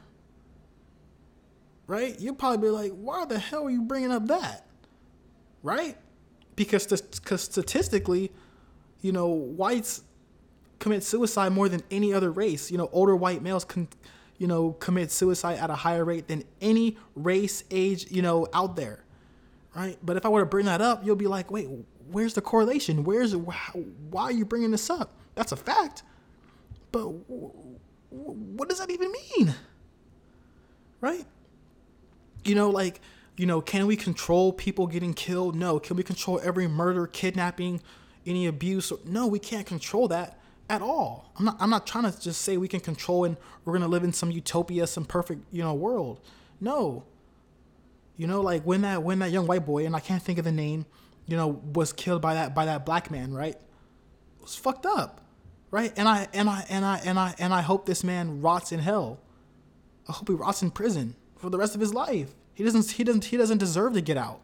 Right? 1.85 2.19
You'll 2.19 2.35
probably 2.35 2.67
be 2.67 2.71
like 2.71 2.91
why 2.91 3.25
the 3.25 3.39
hell 3.39 3.65
are 3.65 3.69
you 3.69 3.83
bringing 3.83 4.11
up 4.11 4.27
that? 4.27 4.65
Right? 5.63 5.97
Because 6.55 6.85
because 6.87 7.41
statistically 7.43 8.31
you 9.01 9.11
know 9.11 9.27
whites 9.27 10.01
commit 10.79 11.03
suicide 11.03 11.51
more 11.51 11.69
than 11.69 11.81
any 11.89 12.13
other 12.13 12.31
race. 12.31 12.71
You 12.71 12.77
know 12.77 12.89
older 12.91 13.15
white 13.15 13.41
males 13.41 13.63
can 13.63 13.87
you 14.37 14.47
know 14.47 14.73
commit 14.73 15.11
suicide 15.11 15.59
at 15.59 15.69
a 15.69 15.75
higher 15.75 16.03
rate 16.03 16.27
than 16.27 16.43
any 16.61 16.97
race 17.15 17.63
age 17.71 18.11
you 18.11 18.21
know 18.21 18.47
out 18.53 18.75
there. 18.75 19.03
Right? 19.75 19.97
But 20.01 20.17
if 20.17 20.25
i 20.25 20.29
were 20.29 20.39
to 20.39 20.45
bring 20.45 20.65
that 20.65 20.81
up 20.81 21.05
you'll 21.05 21.15
be 21.15 21.27
like 21.27 21.51
wait 21.51 21.69
where's 22.11 22.33
the 22.33 22.41
correlation? 22.41 23.03
Where's 23.03 23.35
why 23.35 24.23
are 24.23 24.31
you 24.31 24.45
bringing 24.45 24.71
this 24.71 24.89
up? 24.89 25.13
That's 25.35 25.51
a 25.51 25.55
fact. 25.55 26.03
But 26.91 27.07
what 28.09 28.69
does 28.69 28.79
that 28.79 28.89
even 28.89 29.11
mean? 29.11 29.53
Right? 31.01 31.25
You 32.43 32.55
know, 32.55 32.69
like, 32.69 33.01
you 33.35 33.45
know, 33.45 33.61
can 33.61 33.85
we 33.85 33.95
control 33.95 34.51
people 34.51 34.87
getting 34.87 35.13
killed? 35.13 35.55
No. 35.55 35.79
Can 35.79 35.95
we 35.95 36.03
control 36.03 36.39
every 36.43 36.67
murder, 36.67 37.05
kidnapping, 37.05 37.81
any 38.25 38.47
abuse? 38.47 38.91
No, 39.05 39.27
we 39.27 39.39
can't 39.39 39.67
control 39.67 40.07
that 40.07 40.39
at 40.69 40.81
all. 40.81 41.31
I'm 41.37 41.45
not 41.45 41.57
I'm 41.59 41.69
not 41.69 41.85
trying 41.85 42.11
to 42.11 42.19
just 42.19 42.41
say 42.41 42.57
we 42.57 42.67
can 42.67 42.79
control 42.79 43.25
and 43.25 43.37
we're 43.63 43.73
going 43.73 43.83
to 43.83 43.87
live 43.87 44.03
in 44.03 44.13
some 44.13 44.31
utopia, 44.31 44.87
some 44.87 45.05
perfect, 45.05 45.43
you 45.51 45.61
know, 45.61 45.73
world. 45.73 46.19
No. 46.59 47.03
You 48.15 48.25
know, 48.25 48.41
like 48.41 48.63
when 48.63 48.81
that 48.81 49.03
when 49.03 49.19
that 49.19 49.31
young 49.31 49.45
white 49.45 49.65
boy 49.65 49.85
and 49.85 49.95
I 49.95 49.99
can't 49.99 50.21
think 50.21 50.39
of 50.39 50.45
the 50.45 50.51
name 50.51 50.85
you 51.27 51.35
know, 51.35 51.61
was 51.73 51.93
killed 51.93 52.21
by 52.21 52.33
that 52.33 52.55
by 52.55 52.65
that 52.65 52.85
black 52.85 53.11
man, 53.11 53.33
right? 53.33 53.55
It 53.55 54.41
was 54.41 54.55
fucked 54.55 54.85
up, 54.85 55.21
right? 55.71 55.93
And 55.97 56.07
I 56.07 56.27
and 56.33 56.49
I 56.49 56.65
and 56.69 56.85
I 56.85 57.01
and 57.05 57.19
I 57.19 57.35
and 57.37 57.53
I 57.53 57.61
hope 57.61 57.85
this 57.85 58.03
man 58.03 58.41
rots 58.41 58.71
in 58.71 58.79
hell. 58.79 59.19
I 60.07 60.13
hope 60.13 60.29
he 60.29 60.33
rots 60.33 60.61
in 60.61 60.71
prison 60.71 61.15
for 61.35 61.49
the 61.49 61.57
rest 61.57 61.75
of 61.75 61.81
his 61.81 61.93
life. 61.93 62.33
He 62.53 62.63
doesn't 62.63 62.91
he 62.91 63.03
doesn't 63.03 63.25
he 63.25 63.37
doesn't 63.37 63.57
deserve 63.57 63.93
to 63.93 64.01
get 64.01 64.17
out. 64.17 64.39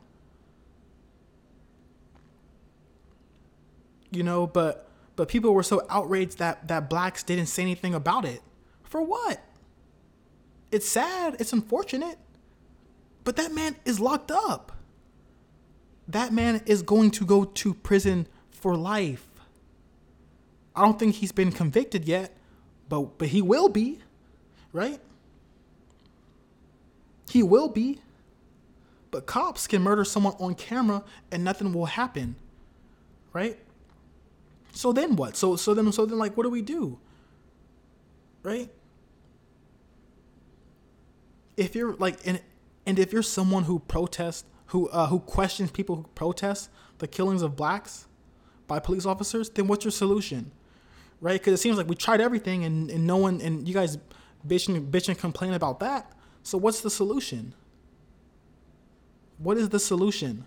You 4.12 4.24
know, 4.24 4.46
but 4.46 4.90
but 5.16 5.30
people 5.30 5.54
were 5.54 5.64
so 5.64 5.86
outraged 5.90 6.38
that 6.40 6.68
that 6.68 6.90
blacks 6.90 7.24
didn't 7.24 7.46
say 7.48 7.62
anything 7.62 7.96
about 7.96 8.26
it. 8.26 8.42
For 8.84 9.02
what? 9.02 9.42
It's 10.72 10.88
sad, 10.88 11.38
it's 11.40 11.54
unfortunate. 11.54 12.18
But 13.24 13.38
that 13.38 13.54
man 13.54 13.78
is 13.86 14.02
locked 14.02 14.32
up 14.32 14.74
that 16.08 16.34
man 16.34 16.62
is 16.66 16.82
going 16.82 17.12
to 17.12 17.26
go 17.26 17.46
to 17.46 17.74
prison 17.74 18.28
for 18.52 18.76
life. 18.76 19.28
I 20.76 20.82
don't 20.82 20.98
think 20.98 21.16
he's 21.16 21.32
been 21.32 21.52
convicted 21.52 22.06
yet, 22.06 22.36
but 22.90 23.18
but 23.18 23.30
he 23.30 23.42
will 23.42 23.70
be, 23.70 24.00
right? 24.72 25.00
He 27.30 27.44
will 27.44 27.70
be. 27.70 28.00
But 29.12 29.28
cops 29.28 29.68
can 29.68 29.84
murder 29.84 30.04
someone 30.04 30.34
on 30.40 30.56
camera 30.56 31.04
and 31.32 31.44
nothing 31.44 31.72
will 31.72 31.86
happen. 31.86 32.36
Right? 33.32 33.60
So 34.72 34.92
then 34.92 35.16
what? 35.16 35.38
So 35.38 35.56
so 35.56 35.74
then 35.74 35.92
so 35.92 36.06
then 36.06 36.18
like 36.18 36.36
what 36.36 36.44
do 36.44 36.50
we 36.50 36.64
do? 36.64 37.00
Right? 38.42 38.72
If 41.56 41.76
you're 41.76 41.94
like 41.96 42.18
and 42.26 42.42
and 42.88 42.98
if 42.98 43.14
you're 43.14 43.22
someone 43.22 43.64
who 43.64 43.80
protests 43.80 44.46
who 44.68 44.88
uh, 44.90 45.08
who 45.08 45.20
questions 45.20 45.72
people 45.72 45.96
who 45.98 46.06
protest 46.16 46.70
the 47.00 47.08
killings 47.08 47.42
of 47.42 47.56
blacks 47.56 48.08
by 48.68 48.80
police 48.80 49.06
officers, 49.06 49.50
then 49.50 49.68
what's 49.68 49.84
your 49.84 49.92
solution? 49.92 50.52
Right? 51.22 51.40
Because 51.40 51.54
it 51.54 51.62
seems 51.62 51.78
like 51.78 51.88
we 51.88 51.96
tried 51.96 52.22
everything 52.22 52.64
and, 52.64 52.90
and 52.90 53.06
no 53.08 53.18
one 53.18 53.42
and 53.42 53.68
you 53.68 53.74
guys 53.74 53.98
bitch 54.46 54.68
and 54.68 54.92
bitch 54.92 55.08
and 55.08 55.18
complain 55.18 55.54
about 55.54 55.80
that. 55.80 56.12
So 56.44 56.58
what's 56.58 56.82
the 56.82 56.90
solution? 56.90 57.54
What 59.38 59.58
is 59.58 59.70
the 59.70 59.80
solution? 59.80 60.46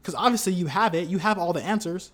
Because 0.00 0.14
obviously 0.14 0.52
you 0.52 0.66
have 0.66 0.94
it. 0.94 1.08
You 1.08 1.18
have 1.18 1.38
all 1.38 1.52
the 1.52 1.62
answers, 1.62 2.12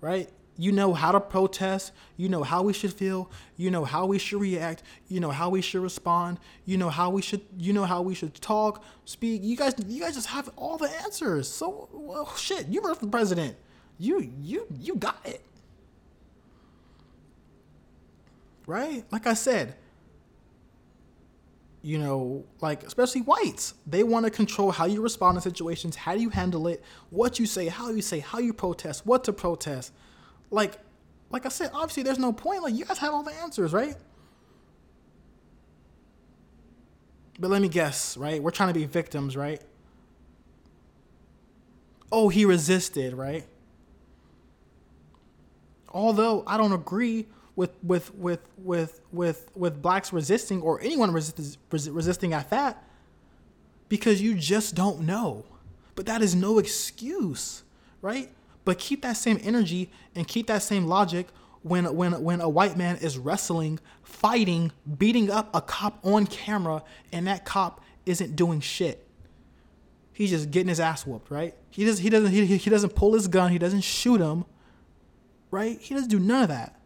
right? 0.00 0.30
You 0.58 0.72
know 0.72 0.94
how 0.94 1.12
to 1.12 1.20
protest. 1.20 1.92
You 2.16 2.28
know 2.28 2.42
how 2.42 2.62
we 2.62 2.72
should 2.72 2.92
feel. 2.92 3.30
You 3.56 3.70
know 3.70 3.84
how 3.84 4.06
we 4.06 4.18
should 4.18 4.40
react. 4.40 4.82
You 5.08 5.20
know 5.20 5.30
how 5.30 5.50
we 5.50 5.60
should 5.60 5.82
respond. 5.82 6.38
You 6.64 6.78
know 6.78 6.88
how 6.88 7.10
we 7.10 7.20
should. 7.22 7.42
You 7.58 7.72
know 7.72 7.84
how 7.84 8.02
we 8.02 8.14
should 8.14 8.34
talk, 8.34 8.82
speak. 9.04 9.42
You 9.44 9.56
guys, 9.56 9.74
you 9.86 10.00
guys 10.00 10.14
just 10.14 10.28
have 10.28 10.48
all 10.56 10.78
the 10.78 10.90
answers. 11.02 11.48
So, 11.48 11.88
well, 11.92 12.34
shit, 12.36 12.68
you 12.68 12.80
were 12.80 12.94
the 12.94 13.06
president. 13.06 13.56
You, 13.98 14.30
you, 14.42 14.66
you 14.80 14.96
got 14.96 15.18
it. 15.24 15.42
Right? 18.66 19.04
Like 19.10 19.26
I 19.26 19.34
said, 19.34 19.76
you 21.82 21.98
know, 21.98 22.44
like 22.60 22.82
especially 22.82 23.20
whites, 23.20 23.74
they 23.86 24.02
want 24.02 24.24
to 24.24 24.30
control 24.30 24.72
how 24.72 24.86
you 24.86 25.00
respond 25.00 25.36
in 25.36 25.42
situations, 25.42 25.94
how 25.94 26.14
do 26.14 26.20
you 26.20 26.30
handle 26.30 26.66
it, 26.66 26.82
what 27.10 27.38
you 27.38 27.46
say, 27.46 27.68
how 27.68 27.90
you 27.90 28.02
say, 28.02 28.18
how 28.18 28.38
you 28.38 28.52
protest, 28.52 29.06
what 29.06 29.22
to 29.24 29.32
protest. 29.32 29.92
Like, 30.50 30.78
like 31.30 31.46
I 31.46 31.48
said, 31.48 31.70
obviously 31.72 32.02
there's 32.02 32.18
no 32.18 32.32
point. 32.32 32.62
Like 32.62 32.74
you 32.74 32.84
guys 32.84 32.98
have 32.98 33.12
all 33.12 33.22
the 33.22 33.34
answers, 33.34 33.72
right? 33.72 33.94
But 37.38 37.50
let 37.50 37.60
me 37.60 37.68
guess, 37.68 38.16
right? 38.16 38.42
We're 38.42 38.50
trying 38.50 38.72
to 38.72 38.78
be 38.78 38.86
victims, 38.86 39.36
right? 39.36 39.60
Oh, 42.10 42.28
he 42.28 42.44
resisted, 42.44 43.14
right? 43.14 43.44
Although 45.90 46.44
I 46.46 46.56
don't 46.56 46.72
agree 46.72 47.26
with 47.56 47.72
with 47.82 48.14
with 48.14 48.40
with 48.58 49.00
with 49.12 49.50
with 49.54 49.82
blacks 49.82 50.12
resisting 50.12 50.62
or 50.62 50.80
anyone 50.80 51.10
resist, 51.10 51.58
resisting 51.70 52.32
at 52.32 52.50
that 52.50 52.84
because 53.88 54.20
you 54.20 54.34
just 54.34 54.74
don't 54.74 55.00
know. 55.00 55.44
But 55.94 56.06
that 56.06 56.22
is 56.22 56.34
no 56.34 56.58
excuse, 56.58 57.62
right? 58.02 58.30
But 58.66 58.80
keep 58.80 59.02
that 59.02 59.12
same 59.12 59.38
energy 59.44 59.92
and 60.16 60.26
keep 60.26 60.48
that 60.48 60.60
same 60.60 60.86
logic 60.86 61.28
when 61.62 61.84
when 61.94 62.20
when 62.20 62.40
a 62.40 62.48
white 62.48 62.76
man 62.76 62.96
is 62.96 63.16
wrestling, 63.16 63.78
fighting, 64.02 64.72
beating 64.98 65.30
up 65.30 65.54
a 65.54 65.60
cop 65.60 66.04
on 66.04 66.26
camera 66.26 66.82
and 67.12 67.28
that 67.28 67.44
cop 67.44 67.80
isn't 68.06 68.34
doing 68.34 68.58
shit. 68.60 69.06
He's 70.12 70.30
just 70.30 70.50
getting 70.50 70.68
his 70.68 70.80
ass 70.80 71.06
whooped, 71.06 71.30
right? 71.30 71.54
He 71.70 71.84
does 71.84 72.00
he 72.00 72.10
doesn't 72.10 72.32
he, 72.32 72.44
he 72.44 72.68
doesn't 72.68 72.96
pull 72.96 73.14
his 73.14 73.28
gun, 73.28 73.52
he 73.52 73.58
doesn't 73.58 73.82
shoot 73.82 74.20
him, 74.20 74.44
right? 75.52 75.80
He 75.80 75.94
doesn't 75.94 76.10
do 76.10 76.18
none 76.18 76.42
of 76.42 76.48
that. 76.48 76.80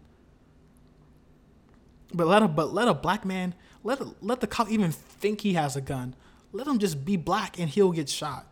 But 2.13 2.27
let 2.27 2.43
a 2.43 2.49
but 2.49 2.75
let 2.75 2.89
a 2.89 2.95
black 2.95 3.25
man 3.25 3.55
let 3.83 4.03
let 4.23 4.41
the 4.41 4.47
cop 4.47 4.71
even 4.71 4.93
think 4.93 5.41
he 5.41 5.55
has 5.55 5.77
a 5.77 5.81
gun. 5.81 6.15
Let 6.53 6.67
him 6.67 6.79
just 6.79 7.07
be 7.07 7.17
black 7.17 7.59
and 7.59 7.71
he'll 7.71 7.93
get 7.93 8.11
shot. 8.11 8.47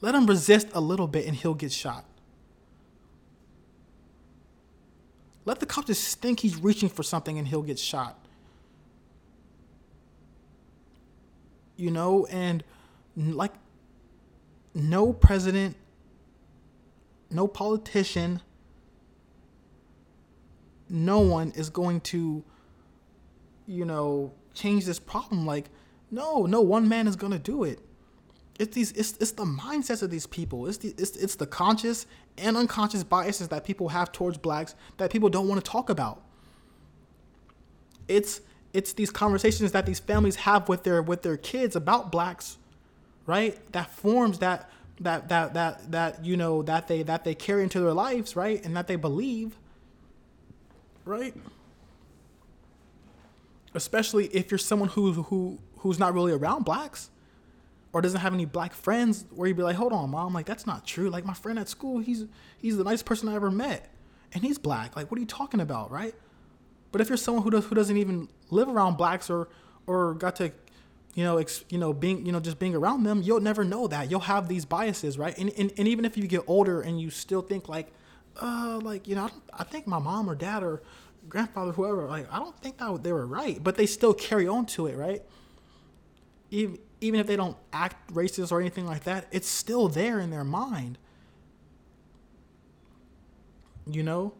Let 0.00 0.14
him 0.14 0.26
resist 0.26 0.68
a 0.74 0.80
little 0.80 1.08
bit 1.08 1.26
and 1.26 1.34
he'll 1.34 1.54
get 1.54 1.72
shot. 1.72 2.04
Let 5.44 5.60
the 5.60 5.66
cop 5.66 5.86
just 5.86 6.20
think 6.20 6.40
he's 6.40 6.56
reaching 6.56 6.88
for 6.88 7.02
something 7.02 7.38
and 7.38 7.48
he'll 7.48 7.62
get 7.62 7.78
shot. 7.78 8.18
You 11.76 11.90
know, 11.90 12.26
and 12.26 12.62
like 13.16 13.52
no 14.74 15.12
president, 15.12 15.76
no 17.30 17.48
politician, 17.48 18.42
no 20.88 21.20
one 21.20 21.52
is 21.52 21.70
going 21.70 22.00
to, 22.00 22.44
you 23.66 23.84
know, 23.84 24.32
change 24.52 24.84
this 24.84 24.98
problem. 24.98 25.46
Like, 25.46 25.70
no, 26.10 26.44
no 26.44 26.60
one 26.60 26.88
man 26.88 27.06
is 27.06 27.16
gonna 27.16 27.38
do 27.38 27.64
it. 27.64 27.80
It's 28.60 28.74
these, 28.74 28.92
it's, 28.92 29.16
it's 29.18 29.32
the 29.32 29.44
mindsets 29.44 30.02
of 30.02 30.10
these 30.10 30.26
people. 30.26 30.66
It's 30.68 30.78
the, 30.78 30.94
it's, 30.98 31.16
it's 31.16 31.34
the 31.34 31.46
conscious 31.46 32.06
and 32.38 32.56
unconscious 32.56 33.02
biases 33.02 33.48
that 33.48 33.64
people 33.64 33.88
have 33.88 34.12
towards 34.12 34.38
blacks 34.38 34.74
that 34.98 35.10
people 35.10 35.28
don't 35.28 35.48
want 35.48 35.64
to 35.64 35.68
talk 35.68 35.90
about. 35.90 36.22
It's, 38.06 38.40
it's 38.72 38.92
these 38.92 39.10
conversations 39.10 39.72
that 39.72 39.86
these 39.86 39.98
families 39.98 40.36
have 40.36 40.68
with 40.68 40.84
their, 40.84 41.02
with 41.02 41.22
their 41.22 41.36
kids 41.36 41.74
about 41.74 42.12
blacks, 42.12 42.58
right? 43.26 43.58
That 43.72 43.90
forms 43.90 44.38
that, 44.40 44.70
that, 45.00 45.28
that, 45.30 45.54
that, 45.54 45.90
that, 45.90 46.24
you 46.24 46.36
know, 46.36 46.62
that 46.62 46.86
they, 46.86 47.02
that 47.02 47.24
they 47.24 47.34
carry 47.34 47.62
into 47.62 47.80
their 47.80 47.94
lives, 47.94 48.36
right? 48.36 48.64
And 48.64 48.76
that 48.76 48.86
they 48.86 48.96
believe 48.96 49.56
right? 51.04 51.34
Especially 53.74 54.26
if 54.26 54.50
you're 54.50 54.58
someone 54.58 54.88
who 54.90 55.12
who 55.12 55.58
who's 55.78 55.98
not 55.98 56.14
really 56.14 56.32
around 56.32 56.64
blacks 56.64 57.10
or 57.92 58.00
doesn't 58.00 58.20
have 58.20 58.34
any 58.34 58.44
black 58.44 58.72
friends 58.72 59.24
where 59.30 59.48
you'd 59.48 59.56
be 59.56 59.62
like, 59.62 59.76
hold 59.76 59.92
on, 59.92 60.10
mom, 60.10 60.32
like 60.32 60.46
that's 60.46 60.66
not 60.66 60.86
true. 60.86 61.10
Like 61.10 61.24
my 61.24 61.34
friend 61.34 61.58
at 61.58 61.68
school, 61.68 61.98
he's 61.98 62.26
he's 62.58 62.76
the 62.76 62.84
nicest 62.84 63.06
person 63.06 63.28
I 63.28 63.34
ever 63.34 63.50
met. 63.50 63.92
And 64.32 64.44
he's 64.44 64.58
black. 64.58 64.94
Like, 64.94 65.10
what 65.10 65.18
are 65.18 65.20
you 65.20 65.26
talking 65.26 65.60
about, 65.60 65.90
right? 65.90 66.14
But 66.92 67.00
if 67.00 67.08
you're 67.08 67.18
someone 67.18 67.42
who 67.42 67.50
does 67.50 67.64
who 67.64 67.74
doesn't 67.74 67.96
even 67.96 68.28
live 68.50 68.68
around 68.68 68.96
blacks 68.96 69.28
or 69.28 69.48
or 69.86 70.14
got 70.14 70.36
to 70.36 70.52
you 71.14 71.24
know, 71.24 71.38
ex, 71.38 71.64
you 71.68 71.78
know, 71.78 71.92
being, 71.92 72.24
you 72.24 72.32
know, 72.32 72.40
just 72.40 72.58
being 72.58 72.74
around 72.74 73.02
them, 73.02 73.22
you'll 73.22 73.40
never 73.40 73.64
know 73.64 73.86
that. 73.88 74.10
You'll 74.10 74.20
have 74.20 74.48
these 74.48 74.64
biases, 74.64 75.18
right? 75.18 75.36
And, 75.36 75.50
and, 75.58 75.72
and 75.76 75.88
even 75.88 76.04
if 76.04 76.16
you 76.16 76.26
get 76.26 76.42
older 76.46 76.80
and 76.80 77.00
you 77.00 77.10
still 77.10 77.42
think 77.42 77.68
like, 77.68 77.92
uh, 78.40 78.78
like 78.82 79.08
you 79.08 79.16
know, 79.16 79.24
I, 79.24 79.30
I 79.60 79.64
think 79.64 79.86
my 79.86 79.98
mom 79.98 80.30
or 80.30 80.34
dad 80.34 80.62
or 80.62 80.82
grandfather, 81.28 81.72
whoever, 81.72 82.06
like 82.06 82.32
I 82.32 82.38
don't 82.38 82.56
think 82.60 82.78
that 82.78 83.02
they 83.02 83.12
were 83.12 83.26
right, 83.26 83.62
but 83.62 83.76
they 83.76 83.86
still 83.86 84.14
carry 84.14 84.46
on 84.46 84.66
to 84.66 84.86
it, 84.86 84.96
right? 84.96 85.22
Even 86.50 86.78
even 87.00 87.20
if 87.20 87.26
they 87.26 87.36
don't 87.36 87.56
act 87.72 88.12
racist 88.12 88.52
or 88.52 88.60
anything 88.60 88.86
like 88.86 89.04
that, 89.04 89.26
it's 89.30 89.48
still 89.48 89.88
there 89.88 90.20
in 90.20 90.30
their 90.30 90.44
mind. 90.44 90.98
You 93.86 94.02
know, 94.02 94.34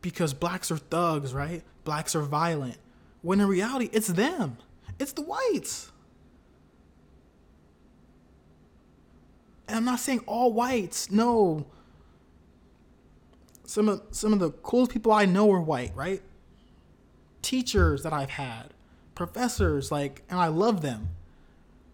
because 0.00 0.34
blacks 0.34 0.70
are 0.70 0.78
thugs, 0.78 1.34
right? 1.34 1.62
Blacks 1.84 2.14
are 2.14 2.22
violent. 2.22 2.78
When 3.22 3.40
in 3.40 3.46
reality, 3.46 3.90
it's 3.92 4.08
them. 4.08 4.56
It's 4.98 5.12
the 5.12 5.22
whites. 5.22 5.92
And 9.68 9.76
I'm 9.76 9.84
not 9.84 10.00
saying 10.00 10.20
all 10.26 10.52
whites. 10.52 11.10
No, 11.10 11.66
some 13.64 13.88
of 13.88 14.02
some 14.10 14.32
of 14.32 14.38
the 14.38 14.50
coolest 14.50 14.92
people 14.92 15.12
I 15.12 15.26
know 15.26 15.52
are 15.52 15.60
white, 15.60 15.94
right? 15.94 16.22
Teachers 17.42 18.02
that 18.02 18.12
I've 18.12 18.30
had, 18.30 18.72
professors, 19.14 19.92
like, 19.92 20.22
and 20.30 20.40
I 20.40 20.48
love 20.48 20.80
them, 20.80 21.10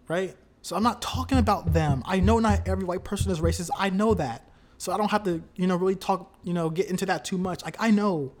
right? 0.07 0.35
So 0.61 0.75
I'm 0.75 0.83
not 0.83 1.01
talking 1.01 1.37
about 1.37 1.73
them. 1.73 2.03
I 2.05 2.19
know 2.19 2.39
not 2.39 2.67
every 2.67 2.85
white 2.85 3.03
person 3.03 3.31
is 3.31 3.39
racist. 3.39 3.69
I 3.77 3.89
know 3.89 4.13
that. 4.15 4.49
So 4.77 4.91
I 4.91 4.97
don't 4.97 5.11
have 5.11 5.23
to, 5.23 5.43
you 5.55 5.67
know, 5.67 5.75
really 5.75 5.95
talk, 5.95 6.35
you 6.43 6.53
know, 6.53 6.69
get 6.69 6.89
into 6.89 7.05
that 7.05 7.23
too 7.23 7.37
much. 7.37 7.63
Like 7.63 7.77
I 7.79 7.91
know, 7.91 8.33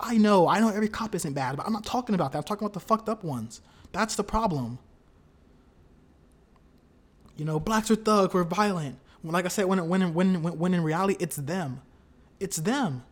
I 0.00 0.16
know, 0.16 0.48
I 0.48 0.60
know 0.60 0.68
every 0.68 0.88
cop 0.88 1.14
isn't 1.14 1.32
bad, 1.34 1.56
but 1.56 1.66
I'm 1.66 1.72
not 1.72 1.84
talking 1.84 2.14
about 2.14 2.32
that. 2.32 2.38
I'm 2.38 2.44
talking 2.44 2.64
about 2.64 2.74
the 2.74 2.80
fucked 2.80 3.08
up 3.08 3.24
ones. 3.24 3.60
That's 3.92 4.16
the 4.16 4.24
problem. 4.24 4.78
You 7.36 7.44
know, 7.44 7.60
blacks 7.60 7.90
are 7.90 7.96
thugs, 7.96 8.32
we're 8.32 8.44
violent. 8.44 8.98
Like 9.24 9.44
I 9.44 9.48
said, 9.48 9.66
when 9.66 9.88
when 9.88 10.14
when 10.14 10.42
when, 10.42 10.58
when 10.58 10.74
in 10.74 10.82
reality, 10.82 11.16
it's 11.20 11.36
them 11.36 11.82
it's 12.42 12.56
them. 12.56 13.04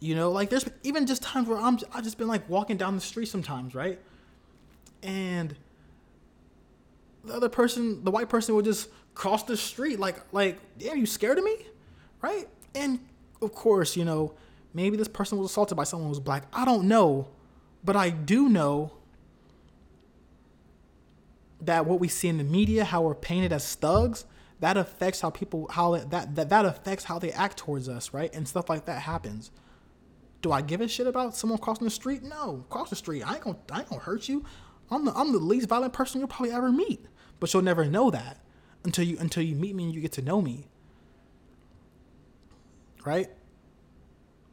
You 0.00 0.14
know, 0.14 0.30
like 0.30 0.50
there's 0.50 0.68
even 0.82 1.06
just 1.06 1.22
times 1.22 1.48
where 1.48 1.58
I'm 1.58 1.78
I 1.92 2.00
just 2.02 2.18
been 2.18 2.28
like 2.28 2.48
walking 2.48 2.76
down 2.76 2.94
the 2.94 3.00
street 3.00 3.26
sometimes, 3.26 3.74
right? 3.74 3.98
And 5.02 5.56
the 7.24 7.34
other 7.34 7.48
person, 7.48 8.04
the 8.04 8.10
white 8.10 8.28
person 8.28 8.54
would 8.54 8.64
just 8.64 8.88
cross 9.14 9.42
the 9.42 9.56
street 9.56 9.98
like 9.98 10.16
like, 10.32 10.58
damn, 10.78 10.98
you 10.98 11.06
scared 11.06 11.38
of 11.38 11.44
me? 11.44 11.56
Right? 12.22 12.48
And 12.74 13.00
of 13.42 13.52
course, 13.54 13.96
you 13.96 14.04
know, 14.04 14.34
maybe 14.74 14.96
this 14.96 15.08
person 15.08 15.38
was 15.38 15.50
assaulted 15.50 15.76
by 15.76 15.84
someone 15.84 16.06
who 16.06 16.10
was 16.10 16.20
black. 16.20 16.44
I 16.52 16.64
don't 16.64 16.88
know. 16.88 17.28
But 17.82 17.96
I 17.96 18.10
do 18.10 18.48
know 18.48 18.92
that 21.62 21.86
what 21.86 22.00
we 22.00 22.08
see 22.08 22.28
in 22.28 22.38
the 22.38 22.44
media, 22.44 22.84
how 22.84 23.02
we're 23.02 23.14
painted 23.14 23.52
as 23.52 23.74
thugs, 23.74 24.24
that 24.60 24.76
affects 24.76 25.22
how 25.22 25.30
people 25.30 25.68
how 25.70 25.96
that 25.96 26.34
that 26.34 26.50
that 26.50 26.64
affects 26.64 27.04
how 27.04 27.18
they 27.18 27.32
act 27.32 27.56
towards 27.56 27.88
us, 27.88 28.12
right? 28.12 28.32
And 28.34 28.46
stuff 28.46 28.68
like 28.68 28.84
that 28.84 29.02
happens. 29.02 29.50
Do 30.42 30.52
I 30.52 30.62
give 30.62 30.80
a 30.80 30.88
shit 30.88 31.06
about 31.06 31.36
someone 31.36 31.58
crossing 31.58 31.84
the 31.84 31.90
street? 31.90 32.22
No, 32.22 32.64
cross 32.68 32.90
the 32.90 32.96
street. 32.96 33.22
I 33.22 33.34
ain't 33.34 33.44
gonna 33.44 33.58
I 33.72 33.80
ain't 33.80 33.88
gonna 33.88 34.02
hurt 34.02 34.28
you. 34.28 34.44
I'm 34.90 35.04
the 35.06 35.12
I'm 35.14 35.32
the 35.32 35.38
least 35.38 35.68
violent 35.68 35.92
person 35.92 36.20
you'll 36.20 36.28
probably 36.28 36.52
ever 36.52 36.70
meet. 36.70 37.04
But 37.40 37.52
you'll 37.52 37.62
never 37.62 37.86
know 37.86 38.10
that 38.10 38.38
until 38.84 39.04
you 39.04 39.18
until 39.18 39.42
you 39.42 39.56
meet 39.56 39.74
me 39.74 39.84
and 39.84 39.94
you 39.94 40.00
get 40.00 40.12
to 40.12 40.22
know 40.22 40.40
me. 40.40 40.68
Right? 43.04 43.30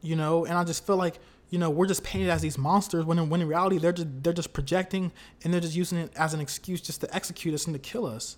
You 0.00 0.16
know, 0.16 0.44
and 0.44 0.54
I 0.54 0.64
just 0.64 0.86
feel 0.86 0.96
like 0.96 1.18
you 1.50 1.58
know 1.58 1.70
we're 1.70 1.86
just 1.86 2.02
painted 2.02 2.30
as 2.30 2.42
these 2.42 2.58
monsters 2.58 3.04
when 3.04 3.18
in, 3.18 3.28
when 3.28 3.40
in 3.40 3.48
reality 3.48 3.78
they're 3.78 3.92
just 3.92 4.22
they're 4.22 4.32
just 4.32 4.52
projecting 4.52 5.12
and 5.44 5.52
they're 5.52 5.60
just 5.60 5.76
using 5.76 5.98
it 5.98 6.12
as 6.16 6.34
an 6.34 6.40
excuse 6.40 6.80
just 6.80 7.00
to 7.02 7.14
execute 7.14 7.54
us 7.54 7.66
and 7.66 7.74
to 7.74 7.78
kill 7.78 8.06
us. 8.06 8.36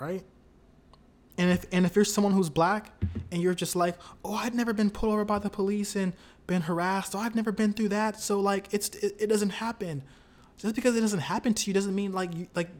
Right? 0.00 0.24
And 1.38 1.50
if 1.50 1.66
and 1.72 1.84
if 1.84 1.94
you're 1.94 2.04
someone 2.04 2.32
who's 2.32 2.48
black 2.48 2.92
and 3.30 3.42
you're 3.42 3.54
just 3.54 3.76
like, 3.76 3.96
oh, 4.24 4.34
I've 4.34 4.54
never 4.54 4.72
been 4.72 4.90
pulled 4.90 5.12
over 5.12 5.24
by 5.24 5.38
the 5.38 5.50
police 5.50 5.94
and 5.96 6.14
been 6.46 6.62
harassed, 6.62 7.14
oh, 7.14 7.18
I've 7.18 7.34
never 7.34 7.52
been 7.52 7.72
through 7.72 7.90
that, 7.90 8.20
so 8.20 8.40
like 8.40 8.68
it's 8.72 8.88
it, 8.90 9.16
it 9.18 9.26
doesn't 9.26 9.50
happen. 9.50 10.02
Just 10.58 10.74
because 10.74 10.96
it 10.96 11.00
doesn't 11.00 11.20
happen 11.20 11.54
to 11.54 11.70
you 11.70 11.74
doesn't 11.74 11.94
mean 11.94 12.12
like 12.12 12.34
you 12.34 12.48
like 12.54 12.70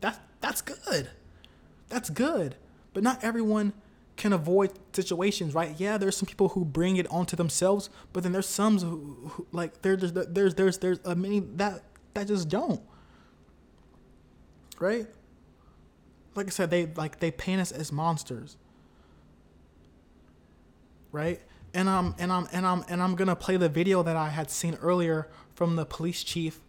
that 0.00 0.20
that's 0.40 0.60
good. 0.60 1.10
That's 1.88 2.10
good. 2.10 2.56
But 2.92 3.02
not 3.02 3.22
everyone 3.24 3.72
can 4.16 4.32
avoid 4.32 4.72
situations, 4.92 5.54
right? 5.54 5.74
Yeah, 5.78 5.98
there's 5.98 6.16
some 6.16 6.26
people 6.26 6.50
who 6.50 6.64
bring 6.64 6.96
it 6.96 7.10
onto 7.10 7.36
themselves, 7.36 7.90
but 8.12 8.22
then 8.22 8.32
there's 8.32 8.46
some 8.46 8.78
who, 8.78 9.28
who 9.30 9.46
like 9.52 9.82
there's 9.82 10.12
there's 10.12 10.54
there's 10.54 10.78
there's 10.78 11.00
a 11.04 11.14
many 11.14 11.40
that 11.40 11.82
that 12.14 12.28
just 12.28 12.48
don't. 12.48 12.80
Right? 14.78 15.06
like 16.34 16.46
I 16.46 16.50
said, 16.50 16.70
they 16.70 16.86
like 16.86 17.20
they 17.20 17.30
paint 17.30 17.60
us 17.60 17.72
as 17.72 17.92
monsters. 17.92 18.56
Right? 21.12 21.40
And 21.72 21.88
I'm 21.88 22.14
and 22.18 22.32
I'm 22.32 22.48
and 22.52 22.66
I'm 22.66 22.84
and 22.88 23.02
I'm 23.02 23.14
gonna 23.14 23.36
play 23.36 23.56
the 23.56 23.68
video 23.68 24.02
that 24.02 24.16
I 24.16 24.28
had 24.28 24.50
seen 24.50 24.74
earlier 24.76 25.28
from 25.54 25.76
the 25.76 25.84
police 25.84 26.24
chief, 26.24 26.60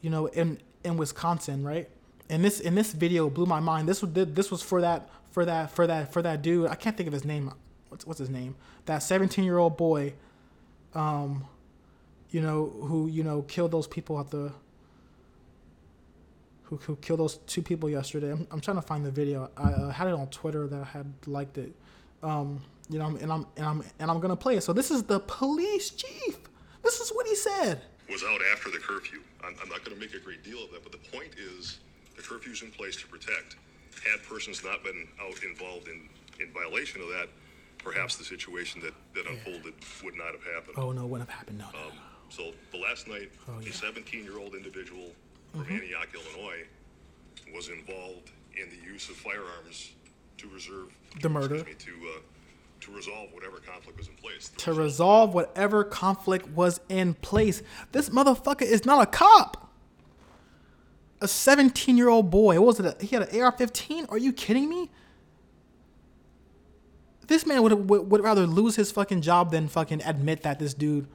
you 0.00 0.10
know, 0.10 0.26
in 0.26 0.58
in 0.84 0.96
Wisconsin, 0.96 1.64
right? 1.64 1.88
And 2.28 2.44
this 2.44 2.60
in 2.60 2.74
this 2.74 2.92
video 2.92 3.28
blew 3.28 3.46
my 3.46 3.60
mind. 3.60 3.88
This 3.88 4.02
was 4.02 4.12
this 4.12 4.50
was 4.50 4.62
for 4.62 4.80
that 4.80 5.08
for 5.30 5.44
that 5.44 5.70
for 5.70 5.86
that 5.86 6.12
for 6.12 6.22
that 6.22 6.42
dude. 6.42 6.68
I 6.68 6.74
can't 6.74 6.96
think 6.96 7.06
of 7.06 7.12
his 7.12 7.24
name. 7.24 7.52
What's 7.88 8.06
what's 8.06 8.20
his 8.20 8.30
name? 8.30 8.54
That 8.86 8.98
17 8.98 9.44
year 9.44 9.58
old 9.58 9.76
boy, 9.76 10.14
um, 10.94 11.44
you 12.30 12.40
know, 12.40 12.72
who 12.82 13.08
you 13.08 13.24
know 13.24 13.42
killed 13.42 13.72
those 13.72 13.86
people 13.86 14.18
at 14.20 14.30
the 14.30 14.52
who, 16.64 16.76
who 16.76 16.96
killed 16.96 17.18
those 17.18 17.38
two 17.46 17.62
people 17.62 17.90
yesterday. 17.90 18.30
I'm, 18.30 18.46
I'm 18.50 18.60
trying 18.60 18.76
to 18.76 18.82
find 18.82 19.04
the 19.04 19.10
video. 19.10 19.50
I 19.56 19.72
uh, 19.72 19.90
had 19.90 20.06
it 20.06 20.14
on 20.14 20.28
Twitter 20.28 20.68
that 20.68 20.80
I 20.80 20.84
had 20.84 21.12
liked 21.26 21.58
it. 21.58 21.74
Um, 22.22 22.62
you 22.88 22.98
know, 22.98 23.06
and 23.06 23.32
I'm 23.32 23.46
and 23.56 23.66
I'm 23.66 23.82
and 23.98 24.10
I'm 24.10 24.20
gonna 24.20 24.36
play 24.36 24.56
it. 24.56 24.62
So 24.62 24.72
this 24.72 24.90
is 24.90 25.02
the 25.02 25.20
police 25.20 25.90
chief. 25.90 26.38
This 26.82 27.00
is 27.00 27.10
what 27.10 27.26
he 27.26 27.34
said. 27.34 27.82
Was 28.10 28.24
out 28.24 28.40
after 28.52 28.70
the 28.70 28.78
curfew. 28.78 29.20
I'm, 29.44 29.54
I'm 29.62 29.68
not 29.68 29.84
going 29.84 29.96
to 29.96 30.00
make 30.00 30.14
a 30.14 30.18
great 30.18 30.42
deal 30.42 30.64
of 30.64 30.72
that, 30.72 30.82
but 30.82 30.90
the 30.90 30.98
point 31.16 31.30
is 31.38 31.78
the 32.16 32.22
curfew's 32.22 32.62
in 32.62 32.70
place 32.72 32.96
to 32.96 33.06
protect. 33.06 33.56
Had 34.04 34.22
persons 34.24 34.64
not 34.64 34.82
been 34.82 35.06
out 35.20 35.42
involved 35.44 35.86
in 35.86 36.08
in 36.40 36.52
violation 36.52 37.02
of 37.02 37.08
that, 37.08 37.28
perhaps 37.78 38.16
the 38.16 38.24
situation 38.24 38.80
that 38.80 38.94
that 39.14 39.24
yeah. 39.24 39.32
unfolded 39.32 39.74
would 40.02 40.16
not 40.16 40.32
have 40.32 40.42
happened. 40.42 40.74
Oh 40.76 40.92
no, 40.92 41.06
wouldn't 41.06 41.28
have 41.28 41.38
happened. 41.38 41.58
No. 41.58 41.66
no, 41.72 41.78
um, 41.78 41.94
no. 41.94 42.02
So 42.30 42.52
the 42.72 42.78
last 42.78 43.08
night, 43.08 43.30
oh, 43.48 43.60
yeah. 43.60 43.70
a 43.70 43.72
17 43.72 44.24
year 44.24 44.38
old 44.38 44.54
individual 44.54 45.10
from 45.52 45.64
mm-hmm. 45.64 45.74
Antioch, 45.74 46.08
Illinois, 46.14 46.64
was 47.54 47.68
involved 47.68 48.30
in 48.56 48.68
the 48.70 48.86
use 48.86 49.08
of 49.08 49.16
firearms 49.16 49.92
to 50.38 50.48
reserve 50.48 50.88
the 51.20 51.28
murder 51.28 51.56
me, 51.56 51.74
to 51.78 51.92
uh, 52.16 52.20
to 52.80 52.92
resolve 52.92 53.32
whatever 53.32 53.58
conflict 53.58 53.98
was 53.98 54.08
in 54.08 54.14
place. 54.14 54.50
To 54.58 54.72
resolve 54.72 55.34
whatever 55.34 55.84
conflict 55.84 56.48
was 56.50 56.80
in 56.88 57.14
place. 57.14 57.62
This 57.92 58.08
motherfucker 58.08 58.62
is 58.62 58.84
not 58.84 59.02
a 59.02 59.06
cop. 59.06 59.70
A 61.20 61.28
17 61.28 61.96
year 61.96 62.08
old 62.08 62.30
boy. 62.30 62.58
What 62.60 62.78
was 62.78 62.80
it? 62.80 63.02
He 63.02 63.14
had 63.14 63.28
an 63.28 63.40
AR 63.40 63.52
15? 63.52 64.06
Are 64.08 64.18
you 64.18 64.32
kidding 64.32 64.68
me? 64.68 64.90
This 67.26 67.46
man 67.46 67.62
would, 67.62 67.88
would, 67.88 68.10
would 68.10 68.22
rather 68.22 68.46
lose 68.46 68.76
his 68.76 68.90
fucking 68.90 69.20
job 69.20 69.52
than 69.52 69.68
fucking 69.68 70.02
admit 70.04 70.42
that 70.42 70.58
this 70.58 70.74
dude 70.74 71.06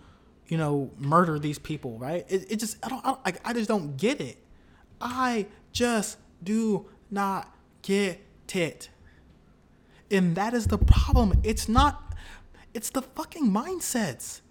you 0.47 0.57
know, 0.57 0.91
murdered 0.97 1.41
these 1.41 1.59
people, 1.59 1.97
right? 1.97 2.25
It, 2.29 2.51
it 2.51 2.55
just, 2.57 2.77
I 2.83 2.89
don't, 2.89 3.03
I, 3.05 3.33
I 3.43 3.53
just 3.53 3.67
don't 3.67 3.97
get 3.97 4.21
it. 4.21 4.37
I 5.01 5.47
just 5.71 6.17
do 6.43 6.87
not 7.09 7.53
get 7.81 8.21
it. 8.53 8.89
And 10.11 10.35
that 10.35 10.53
is 10.53 10.67
the 10.67 10.77
problem. 10.77 11.39
It's 11.43 11.67
not, 11.67 12.13
it's 12.73 12.89
the 12.89 13.01
fucking 13.01 13.49
mindsets. 13.49 14.41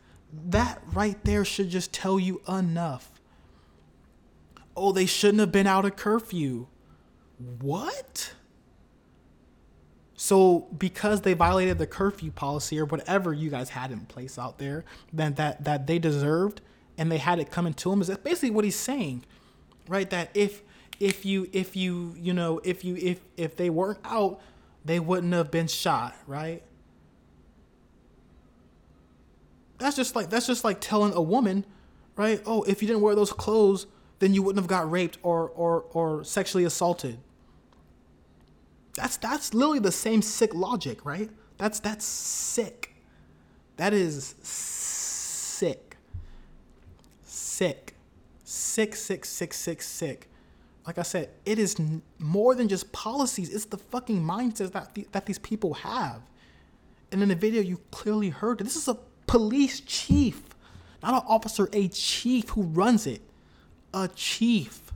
That 0.47 0.83
right 0.93 1.23
there 1.25 1.45
should 1.45 1.71
just 1.71 1.93
tell 1.93 2.19
you 2.19 2.41
enough. 2.49 3.21
Oh, 4.77 4.91
they 4.91 5.07
shouldn't 5.07 5.41
have 5.41 5.53
been 5.53 5.69
out 5.69 5.85
of 5.85 5.95
curfew. 5.95 6.67
What? 7.61 8.35
So 10.17 10.69
because 10.77 11.23
they 11.23 11.35
violated 11.35 11.79
the 11.79 11.87
curfew 11.87 12.31
policy 12.31 12.79
or 12.81 12.85
whatever 12.85 13.33
you 13.33 13.51
guys 13.51 13.71
had 13.71 13.91
in 13.91 14.01
place 14.07 14.39
out 14.39 14.59
there, 14.59 14.85
that 15.13 15.37
that 15.37 15.65
that 15.65 15.87
they 15.87 15.99
deserved 15.99 16.61
and 16.97 17.11
they 17.11 17.19
had 17.19 17.39
it 17.39 17.51
coming 17.51 17.75
to 17.75 17.91
them 17.91 18.01
is 18.01 18.09
basically 18.09 18.51
what 18.51 18.65
he's 18.65 18.77
saying, 18.77 19.25
right? 19.89 20.09
That 20.11 20.31
if 20.35 20.63
if 21.01 21.27
you 21.27 21.49
if 21.53 21.77
you 21.77 22.15
you 22.17 22.33
know 22.33 22.61
if 22.65 22.85
you 22.85 22.97
if 22.97 23.21
if 23.37 23.57
they 23.57 23.71
weren't 23.71 23.99
out, 24.05 24.41
they 24.85 25.01
wouldn't 25.01 25.33
have 25.33 25.51
been 25.51 25.67
shot, 25.67 26.15
right? 26.27 26.63
That's 29.79 29.97
just 29.97 30.15
like 30.15 30.31
that's 30.31 30.47
just 30.47 30.65
like 30.65 30.81
telling 30.81 31.13
a 31.13 31.23
woman, 31.23 31.65
right? 32.17 32.43
Oh, 32.47 32.63
if 32.63 32.83
you 32.83 32.89
didn't 32.89 33.03
wear 33.03 33.15
those 33.15 33.33
clothes, 33.33 33.87
then 34.19 34.35
you 34.35 34.43
wouldn't 34.43 34.63
have 34.63 34.69
got 34.69 34.91
raped 34.91 35.19
or 35.23 35.51
or 35.51 35.85
or 35.93 36.25
sexually 36.25 36.65
assaulted 36.65 37.19
that's 38.95 39.17
that's 39.17 39.53
literally 39.53 39.81
the 39.81 39.93
same 39.93 40.23
sick 40.23 40.55
logic, 40.55 41.05
right? 41.05 41.31
That's 41.59 41.81
that's 41.81 42.05
sick. 42.05 42.95
That 43.77 43.93
is 43.93 44.37
sick. 44.43 45.97
Sick. 47.25 47.95
Sick, 48.45 48.95
sick, 48.95 49.25
sick, 49.25 49.53
sick, 49.53 49.83
sick. 49.83 50.31
Like 50.87 50.99
I 50.99 51.03
said, 51.03 51.31
it 51.47 51.59
is 51.59 51.77
more 52.19 52.55
than 52.55 52.69
just 52.69 52.93
policies. 52.93 53.55
It's 53.55 53.65
the 53.65 53.79
fucking 53.79 54.23
mindset 54.23 54.73
that 54.73 54.97
that 55.13 55.27
these 55.27 55.39
people 55.39 55.75
have. 55.75 56.21
And 57.11 57.23
in 57.23 57.29
the 57.29 57.35
video, 57.35 57.63
you 57.63 57.81
clearly 57.91 58.29
heard. 58.29 58.59
This 58.59 58.77
is 58.77 58.89
a 58.89 58.99
police 59.27 59.81
chief, 59.81 60.43
not 61.03 61.15
an 61.15 61.29
officer, 61.29 61.69
a 61.73 61.89
chief 61.89 62.51
who 62.51 62.63
runs 62.63 63.07
it. 63.07 63.23
A 63.95 64.09
chief. 64.09 64.93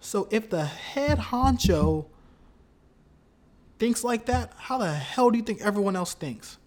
So 0.00 0.28
if 0.30 0.50
the 0.50 0.64
head 0.64 1.18
honcho 1.18 2.06
thinks 3.78 4.04
like 4.04 4.26
that, 4.26 4.52
how 4.56 4.78
the 4.78 4.92
hell 4.92 5.30
do 5.30 5.38
you 5.38 5.44
think 5.44 5.60
everyone 5.62 5.96
else 5.96 6.14
thinks? 6.14 6.58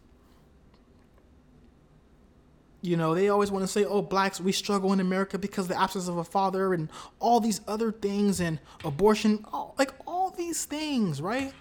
You 2.82 2.98
know, 2.98 3.14
they 3.14 3.30
always 3.30 3.52
want 3.52 3.64
to 3.64 3.68
say, 3.68 3.86
oh, 3.86 4.02
blacks, 4.02 4.42
we 4.42 4.52
struggle 4.52 4.92
in 4.92 5.00
America 5.00 5.38
because 5.38 5.68
the 5.68 5.80
absence 5.80 6.08
of 6.08 6.18
a 6.18 6.24
father 6.24 6.74
and 6.74 6.90
all 7.20 7.40
these 7.40 7.62
other 7.68 7.92
things 7.92 8.40
and 8.40 8.60
abortion, 8.84 9.46
all, 9.54 9.76
like 9.78 9.92
all 10.08 10.32
these 10.32 10.66
things, 10.66 11.22
right? 11.22 11.54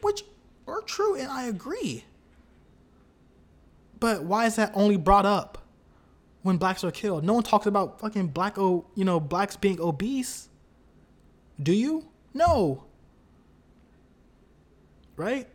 Which 0.00 0.24
are 0.66 0.80
true 0.80 1.14
and 1.14 1.28
I 1.28 1.44
agree. 1.44 2.04
But 4.00 4.24
why 4.24 4.46
is 4.46 4.56
that 4.56 4.72
only 4.74 4.96
brought 4.96 5.26
up 5.26 5.58
when 6.42 6.56
blacks 6.56 6.82
are 6.82 6.90
killed? 6.90 7.24
No 7.24 7.34
one 7.34 7.44
talks 7.44 7.66
about 7.66 8.00
fucking 8.00 8.28
black, 8.28 8.58
oh, 8.58 8.86
you 8.96 9.04
know, 9.04 9.20
blacks 9.20 9.56
being 9.56 9.80
obese. 9.80 10.48
Do 11.62 11.72
you? 11.72 12.08
No 12.32 12.84
right? 15.16 15.46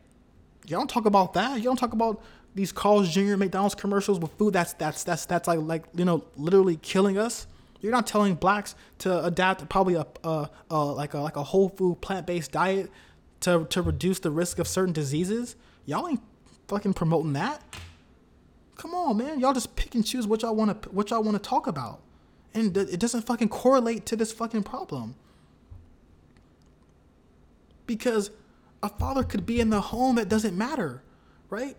You 0.66 0.76
don't 0.76 0.90
talk 0.90 1.06
about 1.06 1.34
that. 1.34 1.58
You 1.58 1.64
don't 1.64 1.78
talk 1.78 1.94
about 1.94 2.22
these 2.56 2.72
Carl's 2.72 3.10
Jr. 3.10 3.38
McDonald's 3.38 3.76
commercials 3.76 4.20
with 4.20 4.32
food 4.34 4.54
that's 4.54 4.74
that's 4.74 5.04
that's 5.04 5.26
that's 5.26 5.48
like 5.48 5.60
like 5.60 5.86
you 5.96 6.06
know 6.06 6.24
literally 6.36 6.78
killing 6.78 7.18
us. 7.18 7.48
You're 7.82 7.92
not 7.94 8.08
telling 8.08 8.36
blacks 8.36 8.76
to 9.00 9.24
adapt 9.24 9.68
probably 9.70 9.96
a, 9.96 10.06
a, 10.24 10.50
like 10.76 11.14
a 11.14 11.20
like 11.20 11.38
a 11.38 11.44
whole 11.44 11.70
food 11.70 12.02
plant 12.02 12.28
based 12.28 12.52
diet 12.52 12.92
to 13.42 13.66
to 13.70 13.82
reduce 13.82 14.20
the 14.20 14.32
risk 14.32 14.60
of 14.60 14.68
certain 14.68 14.94
diseases. 14.94 15.56
Y'all 15.86 16.08
ain't 16.08 16.22
fucking 16.68 16.94
promoting 16.94 17.34
that. 17.34 17.62
Come 18.76 18.94
on, 18.94 19.18
man. 19.18 19.40
Y'all 19.40 19.54
just 19.54 19.76
pick 19.76 19.96
and 19.96 20.06
choose 20.06 20.28
what 20.28 20.42
y'all 20.42 20.56
want 20.56 20.82
to 20.82 20.90
what 20.90 21.10
y'all 21.10 21.24
want 21.24 21.42
to 21.42 21.50
talk 21.50 21.68
about, 21.68 22.02
and 22.54 22.76
it 22.76 23.00
doesn't 23.00 23.22
fucking 23.22 23.50
correlate 23.50 24.06
to 24.08 24.16
this 24.16 24.32
fucking 24.34 24.64
problem. 24.64 25.16
Because 27.86 28.32
a 28.84 28.90
father 28.90 29.24
could 29.24 29.46
be 29.46 29.60
in 29.60 29.70
the 29.70 29.82
home 29.82 30.16
that 30.16 30.30
doesn't 30.30 30.58
matter, 30.58 31.02
right? 31.50 31.76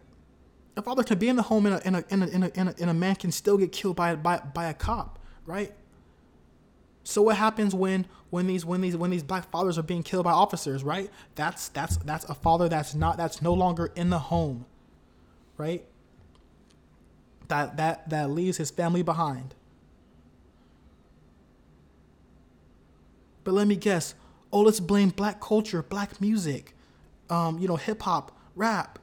A 0.77 0.83
father 0.83 1.03
can 1.03 1.19
be 1.19 1.29
in 1.29 1.37
the 1.37 1.43
home 1.43 1.67
and 1.67 1.75
a, 1.77 1.87
and 1.87 1.97
a, 1.97 2.05
and 2.11 2.23
a, 2.23 2.33
and 2.35 2.69
a, 2.69 2.75
and 2.81 2.91
a, 2.91 2.95
man 2.95 3.17
can 3.17 3.33
still 3.33 3.59
get 3.59 3.73
killed 3.73 3.97
by, 3.97 4.15
by, 4.15 4.39
by 4.39 4.67
a 4.67 4.75
cop, 4.75 5.19
right? 5.45 5.73
So 7.03 7.23
what 7.23 7.37
happens 7.37 7.75
when 7.75 8.07
when 8.31 8.47
these 8.47 8.65
when 8.65 8.81
these 8.81 8.97
when 8.97 9.11
these 9.11 9.23
black 9.23 9.51
fathers 9.51 9.79
are 9.79 9.83
being 9.83 10.03
killed 10.03 10.25
by 10.25 10.33
officers, 10.33 10.85
right? 10.85 11.11
That's 11.35 11.69
that's 11.69 11.97
that's 11.99 12.25
a 12.27 12.35
father 12.35 12.69
that's 12.69 12.95
not 12.95 13.17
that's 13.17 13.43
no 13.43 13.53
longer 13.53 13.91
in 13.97 14.11
the 14.11 14.19
home, 14.19 14.67
right? 15.57 15.85
That 17.49 17.77
that 17.79 18.09
that 18.11 18.31
leaves 18.31 18.59
his 18.59 18.71
family 18.71 19.03
behind. 19.03 19.55
But 23.43 23.55
let 23.55 23.67
me 23.67 23.77
guess. 23.77 24.15
Oh, 24.53 24.61
let's 24.61 24.81
blame 24.81 25.11
black 25.11 25.41
culture, 25.41 25.83
black 25.83 26.21
music, 26.21 26.75
um, 27.29 27.59
you 27.59 27.69
know, 27.69 27.77
hip 27.77 28.03
hop, 28.03 28.37
rap, 28.57 28.99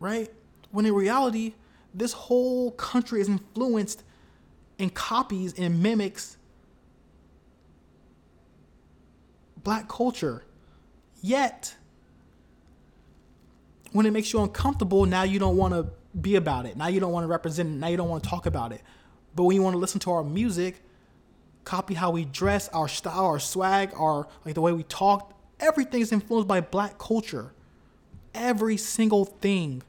right? 0.00 0.30
When 0.74 0.86
in 0.86 0.92
reality, 0.92 1.54
this 1.94 2.12
whole 2.12 2.72
country 2.72 3.20
is 3.20 3.28
influenced 3.28 4.02
and 4.76 4.92
copies 4.92 5.54
and 5.56 5.80
mimics 5.80 6.36
black 9.62 9.88
culture. 9.88 10.42
Yet, 11.22 11.76
when 13.92 14.04
it 14.04 14.12
makes 14.12 14.32
you 14.32 14.42
uncomfortable, 14.42 15.06
now 15.06 15.22
you 15.22 15.38
don't 15.38 15.56
want 15.56 15.74
to 15.74 15.86
be 16.20 16.34
about 16.34 16.66
it. 16.66 16.76
Now 16.76 16.88
you 16.88 16.98
don't 16.98 17.12
want 17.12 17.22
to 17.22 17.28
represent 17.28 17.68
it. 17.68 17.72
Now 17.78 17.86
you 17.86 17.96
don't 17.96 18.08
want 18.08 18.24
to 18.24 18.28
talk 18.28 18.46
about 18.46 18.72
it. 18.72 18.82
But 19.36 19.44
when 19.44 19.54
you 19.54 19.62
want 19.62 19.74
to 19.74 19.78
listen 19.78 20.00
to 20.00 20.10
our 20.10 20.24
music, 20.24 20.82
copy 21.62 21.94
how 21.94 22.10
we 22.10 22.24
dress, 22.24 22.68
our 22.70 22.88
style, 22.88 23.26
our 23.26 23.38
swag, 23.38 23.92
our 23.96 24.26
like 24.44 24.56
the 24.56 24.60
way 24.60 24.72
we 24.72 24.82
talk, 24.82 25.38
everything 25.60 26.00
is 26.00 26.10
influenced 26.10 26.48
by 26.48 26.60
black 26.60 26.98
culture. 26.98 27.52
Every 28.34 28.76
single 28.76 29.24
thing 29.24 29.84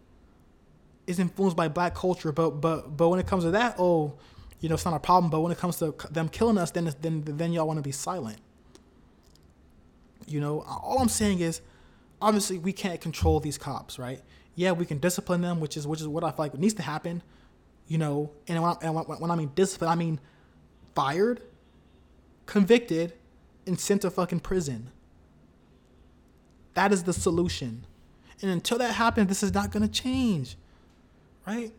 is 1.07 1.19
influenced 1.19 1.55
by 1.55 1.67
black 1.67 1.95
culture. 1.95 2.31
But 2.31 2.61
but 2.61 2.97
but 2.97 3.09
when 3.09 3.19
it 3.19 3.27
comes 3.27 3.43
to 3.43 3.51
that, 3.51 3.75
oh, 3.77 4.13
you 4.59 4.69
know, 4.69 4.75
it's 4.75 4.85
not 4.85 4.93
a 4.93 4.99
problem. 4.99 5.29
But 5.29 5.41
when 5.41 5.51
it 5.51 5.57
comes 5.57 5.77
to 5.77 5.93
them 6.11 6.29
killing 6.29 6.57
us, 6.57 6.71
then 6.71 6.91
then 7.01 7.23
then 7.25 7.53
y'all 7.53 7.67
want 7.67 7.77
to 7.77 7.83
be 7.83 7.91
silent. 7.91 8.37
You 10.27 10.39
know, 10.39 10.61
all 10.61 10.99
I'm 10.99 11.09
saying 11.09 11.39
is, 11.39 11.61
obviously 12.21 12.57
we 12.57 12.73
can't 12.73 12.99
control 12.99 13.39
these 13.39 13.57
cops, 13.57 13.99
right? 13.99 14.21
Yeah, 14.55 14.71
we 14.71 14.85
can 14.85 14.99
discipline 14.99 15.41
them, 15.41 15.59
which 15.59 15.77
is 15.77 15.85
which 15.85 16.01
is 16.01 16.07
what 16.07 16.23
I 16.23 16.29
feel 16.31 16.45
like 16.45 16.57
needs 16.57 16.73
to 16.75 16.81
happen. 16.81 17.21
You 17.87 17.99
know, 17.99 18.31
and 18.47 18.61
when 18.61 18.71
I, 18.71 18.75
and 18.81 18.95
when 18.95 19.29
I 19.29 19.35
mean 19.35 19.51
discipline, 19.53 19.91
I 19.91 19.95
mean 19.95 20.19
fired, 20.95 21.41
convicted, 22.45 23.13
and 23.67 23.79
sent 23.79 24.01
to 24.01 24.09
fucking 24.09 24.39
prison. 24.39 24.89
That 26.73 26.91
is 26.91 27.03
the 27.03 27.13
solution. 27.13 27.85
And 28.41 28.51
until 28.51 28.77
that 28.79 28.95
happens, 28.95 29.27
this 29.27 29.43
is 29.43 29.53
not 29.53 29.71
gonna 29.71 29.87
change. 29.87 30.57
Right? 31.45 31.71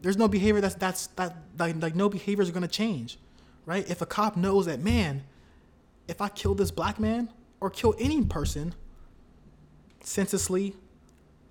There's 0.00 0.16
no 0.16 0.28
behavior 0.28 0.60
that's 0.60 0.74
that's 0.74 1.06
that 1.08 1.36
like, 1.58 1.80
like 1.80 1.94
no 1.94 2.08
behaviors 2.08 2.48
are 2.48 2.52
gonna 2.52 2.68
change. 2.68 3.18
Right? 3.66 3.88
If 3.88 4.02
a 4.02 4.06
cop 4.06 4.36
knows 4.36 4.66
that 4.66 4.80
man, 4.80 5.24
if 6.08 6.20
I 6.20 6.28
kill 6.28 6.54
this 6.54 6.70
black 6.70 7.00
man 7.00 7.30
or 7.60 7.70
kill 7.70 7.94
any 7.98 8.22
person 8.22 8.74
senselessly, 10.00 10.76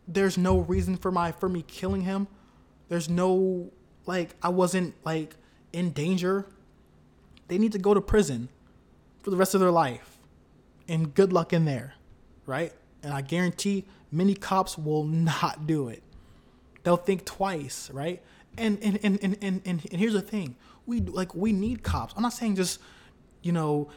there's 0.07 0.37
no 0.37 0.59
reason 0.59 0.97
for 0.97 1.11
my 1.11 1.31
for 1.31 1.49
me 1.49 1.63
killing 1.63 2.01
him. 2.01 2.27
There's 2.89 3.09
no 3.09 3.71
like 4.05 4.35
I 4.41 4.49
wasn't 4.49 4.93
like 5.03 5.35
in 5.71 5.91
danger. 5.91 6.45
They 7.47 7.57
need 7.57 7.71
to 7.73 7.79
go 7.79 7.93
to 7.93 8.01
prison 8.01 8.49
for 9.21 9.29
the 9.29 9.37
rest 9.37 9.53
of 9.53 9.59
their 9.59 9.71
life. 9.71 10.17
And 10.87 11.13
good 11.13 11.33
luck 11.33 11.53
in 11.53 11.65
there, 11.65 11.95
right? 12.45 12.73
And 13.01 13.13
I 13.13 13.21
guarantee 13.21 13.85
many 14.11 14.35
cops 14.35 14.77
will 14.77 15.03
not 15.03 15.65
do 15.65 15.87
it. 15.87 16.03
They'll 16.83 16.97
think 16.97 17.25
twice, 17.25 17.89
right? 17.91 18.21
And 18.57 18.77
and 18.83 18.99
and 19.03 19.19
and 19.23 19.37
and, 19.41 19.61
and, 19.65 19.87
and 19.91 19.99
here's 19.99 20.13
the 20.13 20.21
thing. 20.21 20.55
We 20.85 21.01
like 21.01 21.33
we 21.33 21.53
need 21.53 21.83
cops. 21.83 22.13
I'm 22.15 22.23
not 22.23 22.33
saying 22.33 22.55
just, 22.55 22.79
you 23.41 23.51
know, 23.51 23.89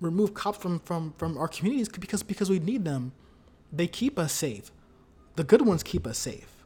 remove 0.00 0.34
cops 0.34 0.58
from 0.58 0.80
from 0.80 1.14
from 1.16 1.38
our 1.38 1.48
communities 1.48 1.88
because 1.88 2.22
because 2.22 2.50
we 2.50 2.58
need 2.58 2.84
them. 2.84 3.12
They 3.72 3.86
keep 3.86 4.18
us 4.18 4.32
safe. 4.32 4.70
The 5.36 5.44
good 5.44 5.62
ones 5.62 5.82
keep 5.82 6.06
us 6.06 6.18
safe. 6.18 6.64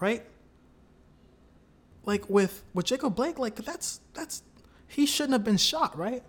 Right? 0.00 0.24
Like 2.04 2.28
with 2.28 2.62
with 2.74 2.86
Jacob 2.86 3.14
Blake, 3.14 3.38
like 3.38 3.56
that's 3.56 4.00
that's 4.12 4.42
he 4.86 5.06
shouldn't 5.06 5.32
have 5.32 5.44
been 5.44 5.56
shot, 5.56 5.96
right? 5.96 6.22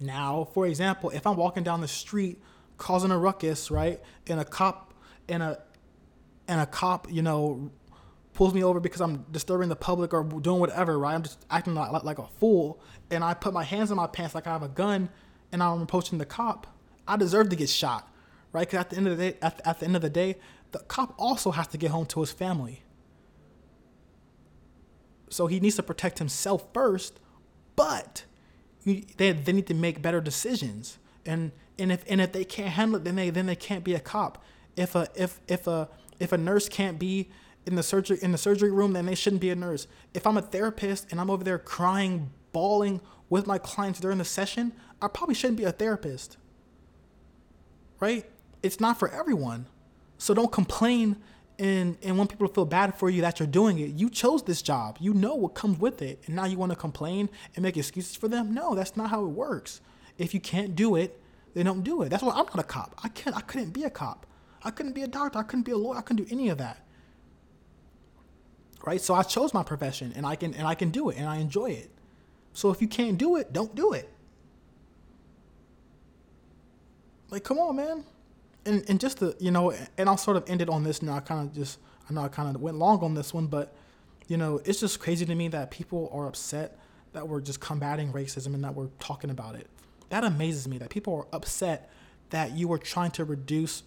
Now, 0.00 0.48
for 0.52 0.66
example, 0.66 1.10
if 1.10 1.26
I'm 1.26 1.36
walking 1.36 1.62
down 1.62 1.80
the 1.80 1.88
street 1.88 2.40
causing 2.76 3.10
a 3.10 3.18
ruckus, 3.18 3.70
right, 3.70 4.00
and 4.28 4.40
a 4.40 4.44
cop 4.44 4.94
and 5.28 5.42
a 5.42 5.60
and 6.48 6.60
a 6.60 6.66
cop, 6.66 7.12
you 7.12 7.22
know, 7.22 7.70
pulls 8.32 8.54
me 8.54 8.64
over 8.64 8.80
because 8.80 9.00
I'm 9.00 9.26
disturbing 9.30 9.68
the 9.68 9.76
public 9.76 10.12
or 10.14 10.24
doing 10.24 10.60
whatever, 10.60 10.98
right? 10.98 11.14
I'm 11.14 11.22
just 11.22 11.44
acting 11.50 11.74
like, 11.74 12.02
like 12.04 12.18
a 12.18 12.26
fool, 12.38 12.80
and 13.10 13.22
I 13.22 13.34
put 13.34 13.52
my 13.52 13.64
hands 13.64 13.90
in 13.90 13.96
my 13.96 14.06
pants 14.06 14.34
like 14.34 14.46
I 14.46 14.52
have 14.52 14.62
a 14.62 14.68
gun, 14.68 15.10
and 15.52 15.62
I'm 15.62 15.82
approaching 15.82 16.18
the 16.18 16.26
cop, 16.26 16.66
I 17.06 17.16
deserve 17.16 17.48
to 17.48 17.56
get 17.56 17.68
shot, 17.68 18.12
right? 18.52 18.66
Because 18.68 18.80
at 18.80 18.90
the 18.90 18.96
end 18.96 19.08
of 19.08 19.16
the 19.16 19.30
day, 19.30 19.38
at, 19.42 19.60
at 19.64 19.80
the 19.80 19.86
end 19.86 19.96
of 19.96 20.02
the 20.02 20.10
day, 20.10 20.36
the 20.72 20.80
cop 20.80 21.14
also 21.18 21.50
has 21.50 21.66
to 21.68 21.78
get 21.78 21.90
home 21.90 22.06
to 22.06 22.20
his 22.20 22.30
family. 22.30 22.82
So 25.30 25.46
he 25.46 25.60
needs 25.60 25.76
to 25.76 25.82
protect 25.82 26.18
himself 26.18 26.66
first, 26.72 27.20
but 27.76 28.24
you, 28.84 29.04
they, 29.16 29.32
they 29.32 29.52
need 29.52 29.66
to 29.66 29.74
make 29.74 30.00
better 30.02 30.20
decisions. 30.20 30.98
And 31.26 31.52
and 31.78 31.92
if 31.92 32.04
and 32.08 32.20
if 32.20 32.32
they 32.32 32.44
can't 32.44 32.70
handle 32.70 32.96
it, 32.96 33.04
then 33.04 33.16
they 33.16 33.30
then 33.30 33.46
they 33.46 33.56
can't 33.56 33.84
be 33.84 33.94
a 33.94 34.00
cop. 34.00 34.42
If 34.76 34.94
a 34.94 35.08
if 35.14 35.40
if 35.48 35.66
a 35.66 35.88
if 36.20 36.32
a 36.32 36.38
nurse 36.38 36.68
can't 36.68 36.98
be 36.98 37.30
in 37.66 37.74
the 37.74 37.82
surgery 37.82 38.18
in 38.22 38.32
the 38.32 38.38
surgery 38.38 38.70
room, 38.70 38.92
then 38.92 39.06
they 39.06 39.14
shouldn't 39.14 39.42
be 39.42 39.50
a 39.50 39.56
nurse. 39.56 39.86
If 40.14 40.26
I'm 40.26 40.36
a 40.36 40.42
therapist 40.42 41.08
and 41.10 41.20
I'm 41.20 41.30
over 41.30 41.44
there 41.44 41.58
crying, 41.58 42.30
bawling 42.52 43.00
with 43.28 43.46
my 43.46 43.58
clients 43.58 44.00
during 44.00 44.18
the 44.18 44.24
session, 44.24 44.72
I 45.02 45.08
probably 45.08 45.34
shouldn't 45.34 45.58
be 45.58 45.64
a 45.64 45.72
therapist. 45.72 46.38
Right? 48.00 48.24
It's 48.62 48.80
not 48.80 48.98
for 48.98 49.08
everyone. 49.08 49.66
So 50.16 50.34
don't 50.34 50.50
complain 50.50 51.16
and 51.58 51.96
and 52.02 52.16
want 52.16 52.30
people 52.30 52.46
feel 52.48 52.64
bad 52.64 52.94
for 52.94 53.10
you 53.10 53.20
that 53.22 53.38
you're 53.40 53.46
doing 53.46 53.78
it. 53.78 53.90
You 53.90 54.08
chose 54.08 54.42
this 54.42 54.62
job. 54.62 54.96
You 55.00 55.12
know 55.12 55.34
what 55.34 55.54
comes 55.54 55.78
with 55.78 56.00
it. 56.02 56.22
And 56.26 56.36
now 56.36 56.46
you 56.46 56.56
want 56.56 56.70
to 56.70 56.76
complain 56.76 57.28
and 57.54 57.62
make 57.62 57.76
excuses 57.76 58.16
for 58.16 58.28
them? 58.28 58.54
No, 58.54 58.74
that's 58.74 58.96
not 58.96 59.10
how 59.10 59.24
it 59.24 59.28
works. 59.28 59.80
If 60.16 60.34
you 60.34 60.40
can't 60.40 60.74
do 60.74 60.96
it, 60.96 61.20
then 61.54 61.66
don't 61.66 61.82
do 61.82 62.02
it. 62.02 62.08
That's 62.08 62.22
why 62.22 62.32
I'm 62.32 62.46
not 62.46 62.58
a 62.58 62.62
cop. 62.62 62.94
I 63.02 63.08
can't 63.08 63.36
I 63.36 63.40
couldn't 63.40 63.70
be 63.70 63.84
a 63.84 63.90
cop. 63.90 64.26
I 64.62 64.70
couldn't 64.70 64.92
be 64.92 65.02
a 65.02 65.08
doctor. 65.08 65.38
I 65.38 65.42
couldn't 65.42 65.64
be 65.64 65.72
a 65.72 65.76
lawyer. 65.76 65.98
I 65.98 66.02
couldn't 66.02 66.24
do 66.26 66.34
any 66.34 66.48
of 66.48 66.58
that. 66.58 66.84
Right? 68.84 69.00
So 69.00 69.14
I 69.14 69.22
chose 69.22 69.52
my 69.52 69.62
profession 69.62 70.12
and 70.16 70.24
I 70.24 70.36
can 70.36 70.54
and 70.54 70.66
I 70.66 70.74
can 70.74 70.90
do 70.90 71.10
it 71.10 71.18
and 71.18 71.26
I 71.26 71.36
enjoy 71.36 71.70
it. 71.70 71.90
So 72.52 72.70
if 72.70 72.80
you 72.80 72.88
can't 72.88 73.18
do 73.18 73.36
it, 73.36 73.52
don't 73.52 73.74
do 73.74 73.92
it. 73.92 74.10
Like, 77.30 77.44
come 77.44 77.58
on, 77.58 77.76
man. 77.76 78.04
And 78.64 78.84
and 78.88 78.98
just 78.98 79.18
to 79.18 79.36
you 79.38 79.50
know, 79.50 79.72
and 79.96 80.08
I'll 80.08 80.16
sort 80.16 80.36
of 80.36 80.48
end 80.48 80.62
it 80.62 80.68
on 80.68 80.84
this 80.84 81.02
now. 81.02 81.16
I 81.16 81.20
kind 81.20 81.48
of 81.48 81.54
just 81.54 81.78
I 82.08 82.12
know 82.14 82.22
I 82.22 82.28
kind 82.28 82.54
of 82.54 82.60
went 82.60 82.76
long 82.78 83.00
on 83.00 83.14
this 83.14 83.34
one, 83.34 83.46
but 83.46 83.74
you 84.26 84.36
know, 84.36 84.60
it's 84.64 84.80
just 84.80 85.00
crazy 85.00 85.26
to 85.26 85.34
me 85.34 85.48
that 85.48 85.70
people 85.70 86.10
are 86.12 86.26
upset 86.26 86.78
that 87.12 87.26
we're 87.26 87.40
just 87.40 87.60
combating 87.60 88.12
racism 88.12 88.54
and 88.54 88.62
that 88.64 88.74
we're 88.74 88.90
talking 89.00 89.30
about 89.30 89.54
it. 89.54 89.66
That 90.10 90.24
amazes 90.24 90.68
me 90.68 90.78
that 90.78 90.90
people 90.90 91.14
are 91.14 91.26
upset 91.32 91.90
that 92.30 92.52
you 92.56 92.70
are 92.72 92.78
trying 92.78 93.10
to 93.12 93.24
reduce 93.24 93.82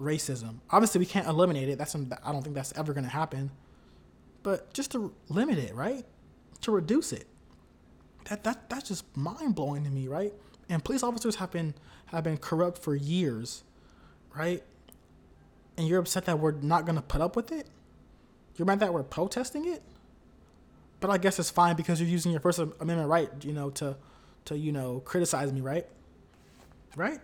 racism. 0.00 0.58
Obviously, 0.70 0.98
we 0.98 1.06
can't 1.06 1.26
eliminate 1.26 1.68
it. 1.68 1.78
That's 1.78 1.94
I 1.94 2.32
don't 2.32 2.42
think 2.42 2.54
that's 2.54 2.72
ever 2.76 2.92
going 2.92 3.04
to 3.04 3.10
happen. 3.10 3.50
But 4.42 4.72
just 4.74 4.92
to 4.92 5.14
limit 5.28 5.58
it, 5.58 5.74
right? 5.74 6.04
To 6.62 6.70
reduce 6.70 7.12
it. 7.12 7.26
That 8.28 8.44
that 8.44 8.70
that's 8.70 8.88
just 8.88 9.04
mind 9.16 9.54
blowing 9.54 9.84
to 9.84 9.90
me, 9.90 10.08
right? 10.08 10.32
And 10.68 10.84
police 10.84 11.02
officers 11.02 11.36
have 11.36 11.50
been 11.50 11.74
have 12.06 12.24
been 12.24 12.38
corrupt 12.38 12.78
for 12.78 12.94
years, 12.94 13.64
right? 14.34 14.62
And 15.76 15.88
you're 15.88 16.00
upset 16.00 16.24
that 16.26 16.38
we're 16.38 16.52
not 16.52 16.86
gonna 16.86 17.02
put 17.02 17.20
up 17.20 17.36
with 17.36 17.52
it? 17.52 17.66
You're 18.56 18.66
mad 18.66 18.80
that 18.80 18.92
we're 18.92 19.02
protesting 19.02 19.66
it? 19.66 19.82
But 21.00 21.10
I 21.10 21.18
guess 21.18 21.38
it's 21.38 21.50
fine 21.50 21.76
because 21.76 22.00
you're 22.00 22.08
using 22.08 22.32
your 22.32 22.40
First 22.40 22.58
Amendment 22.58 23.08
right, 23.08 23.28
you 23.42 23.52
know, 23.52 23.70
to 23.70 23.96
to, 24.46 24.56
you 24.56 24.72
know, 24.72 25.00
criticize 25.00 25.52
me, 25.52 25.60
right? 25.60 25.86
Right? 26.96 27.18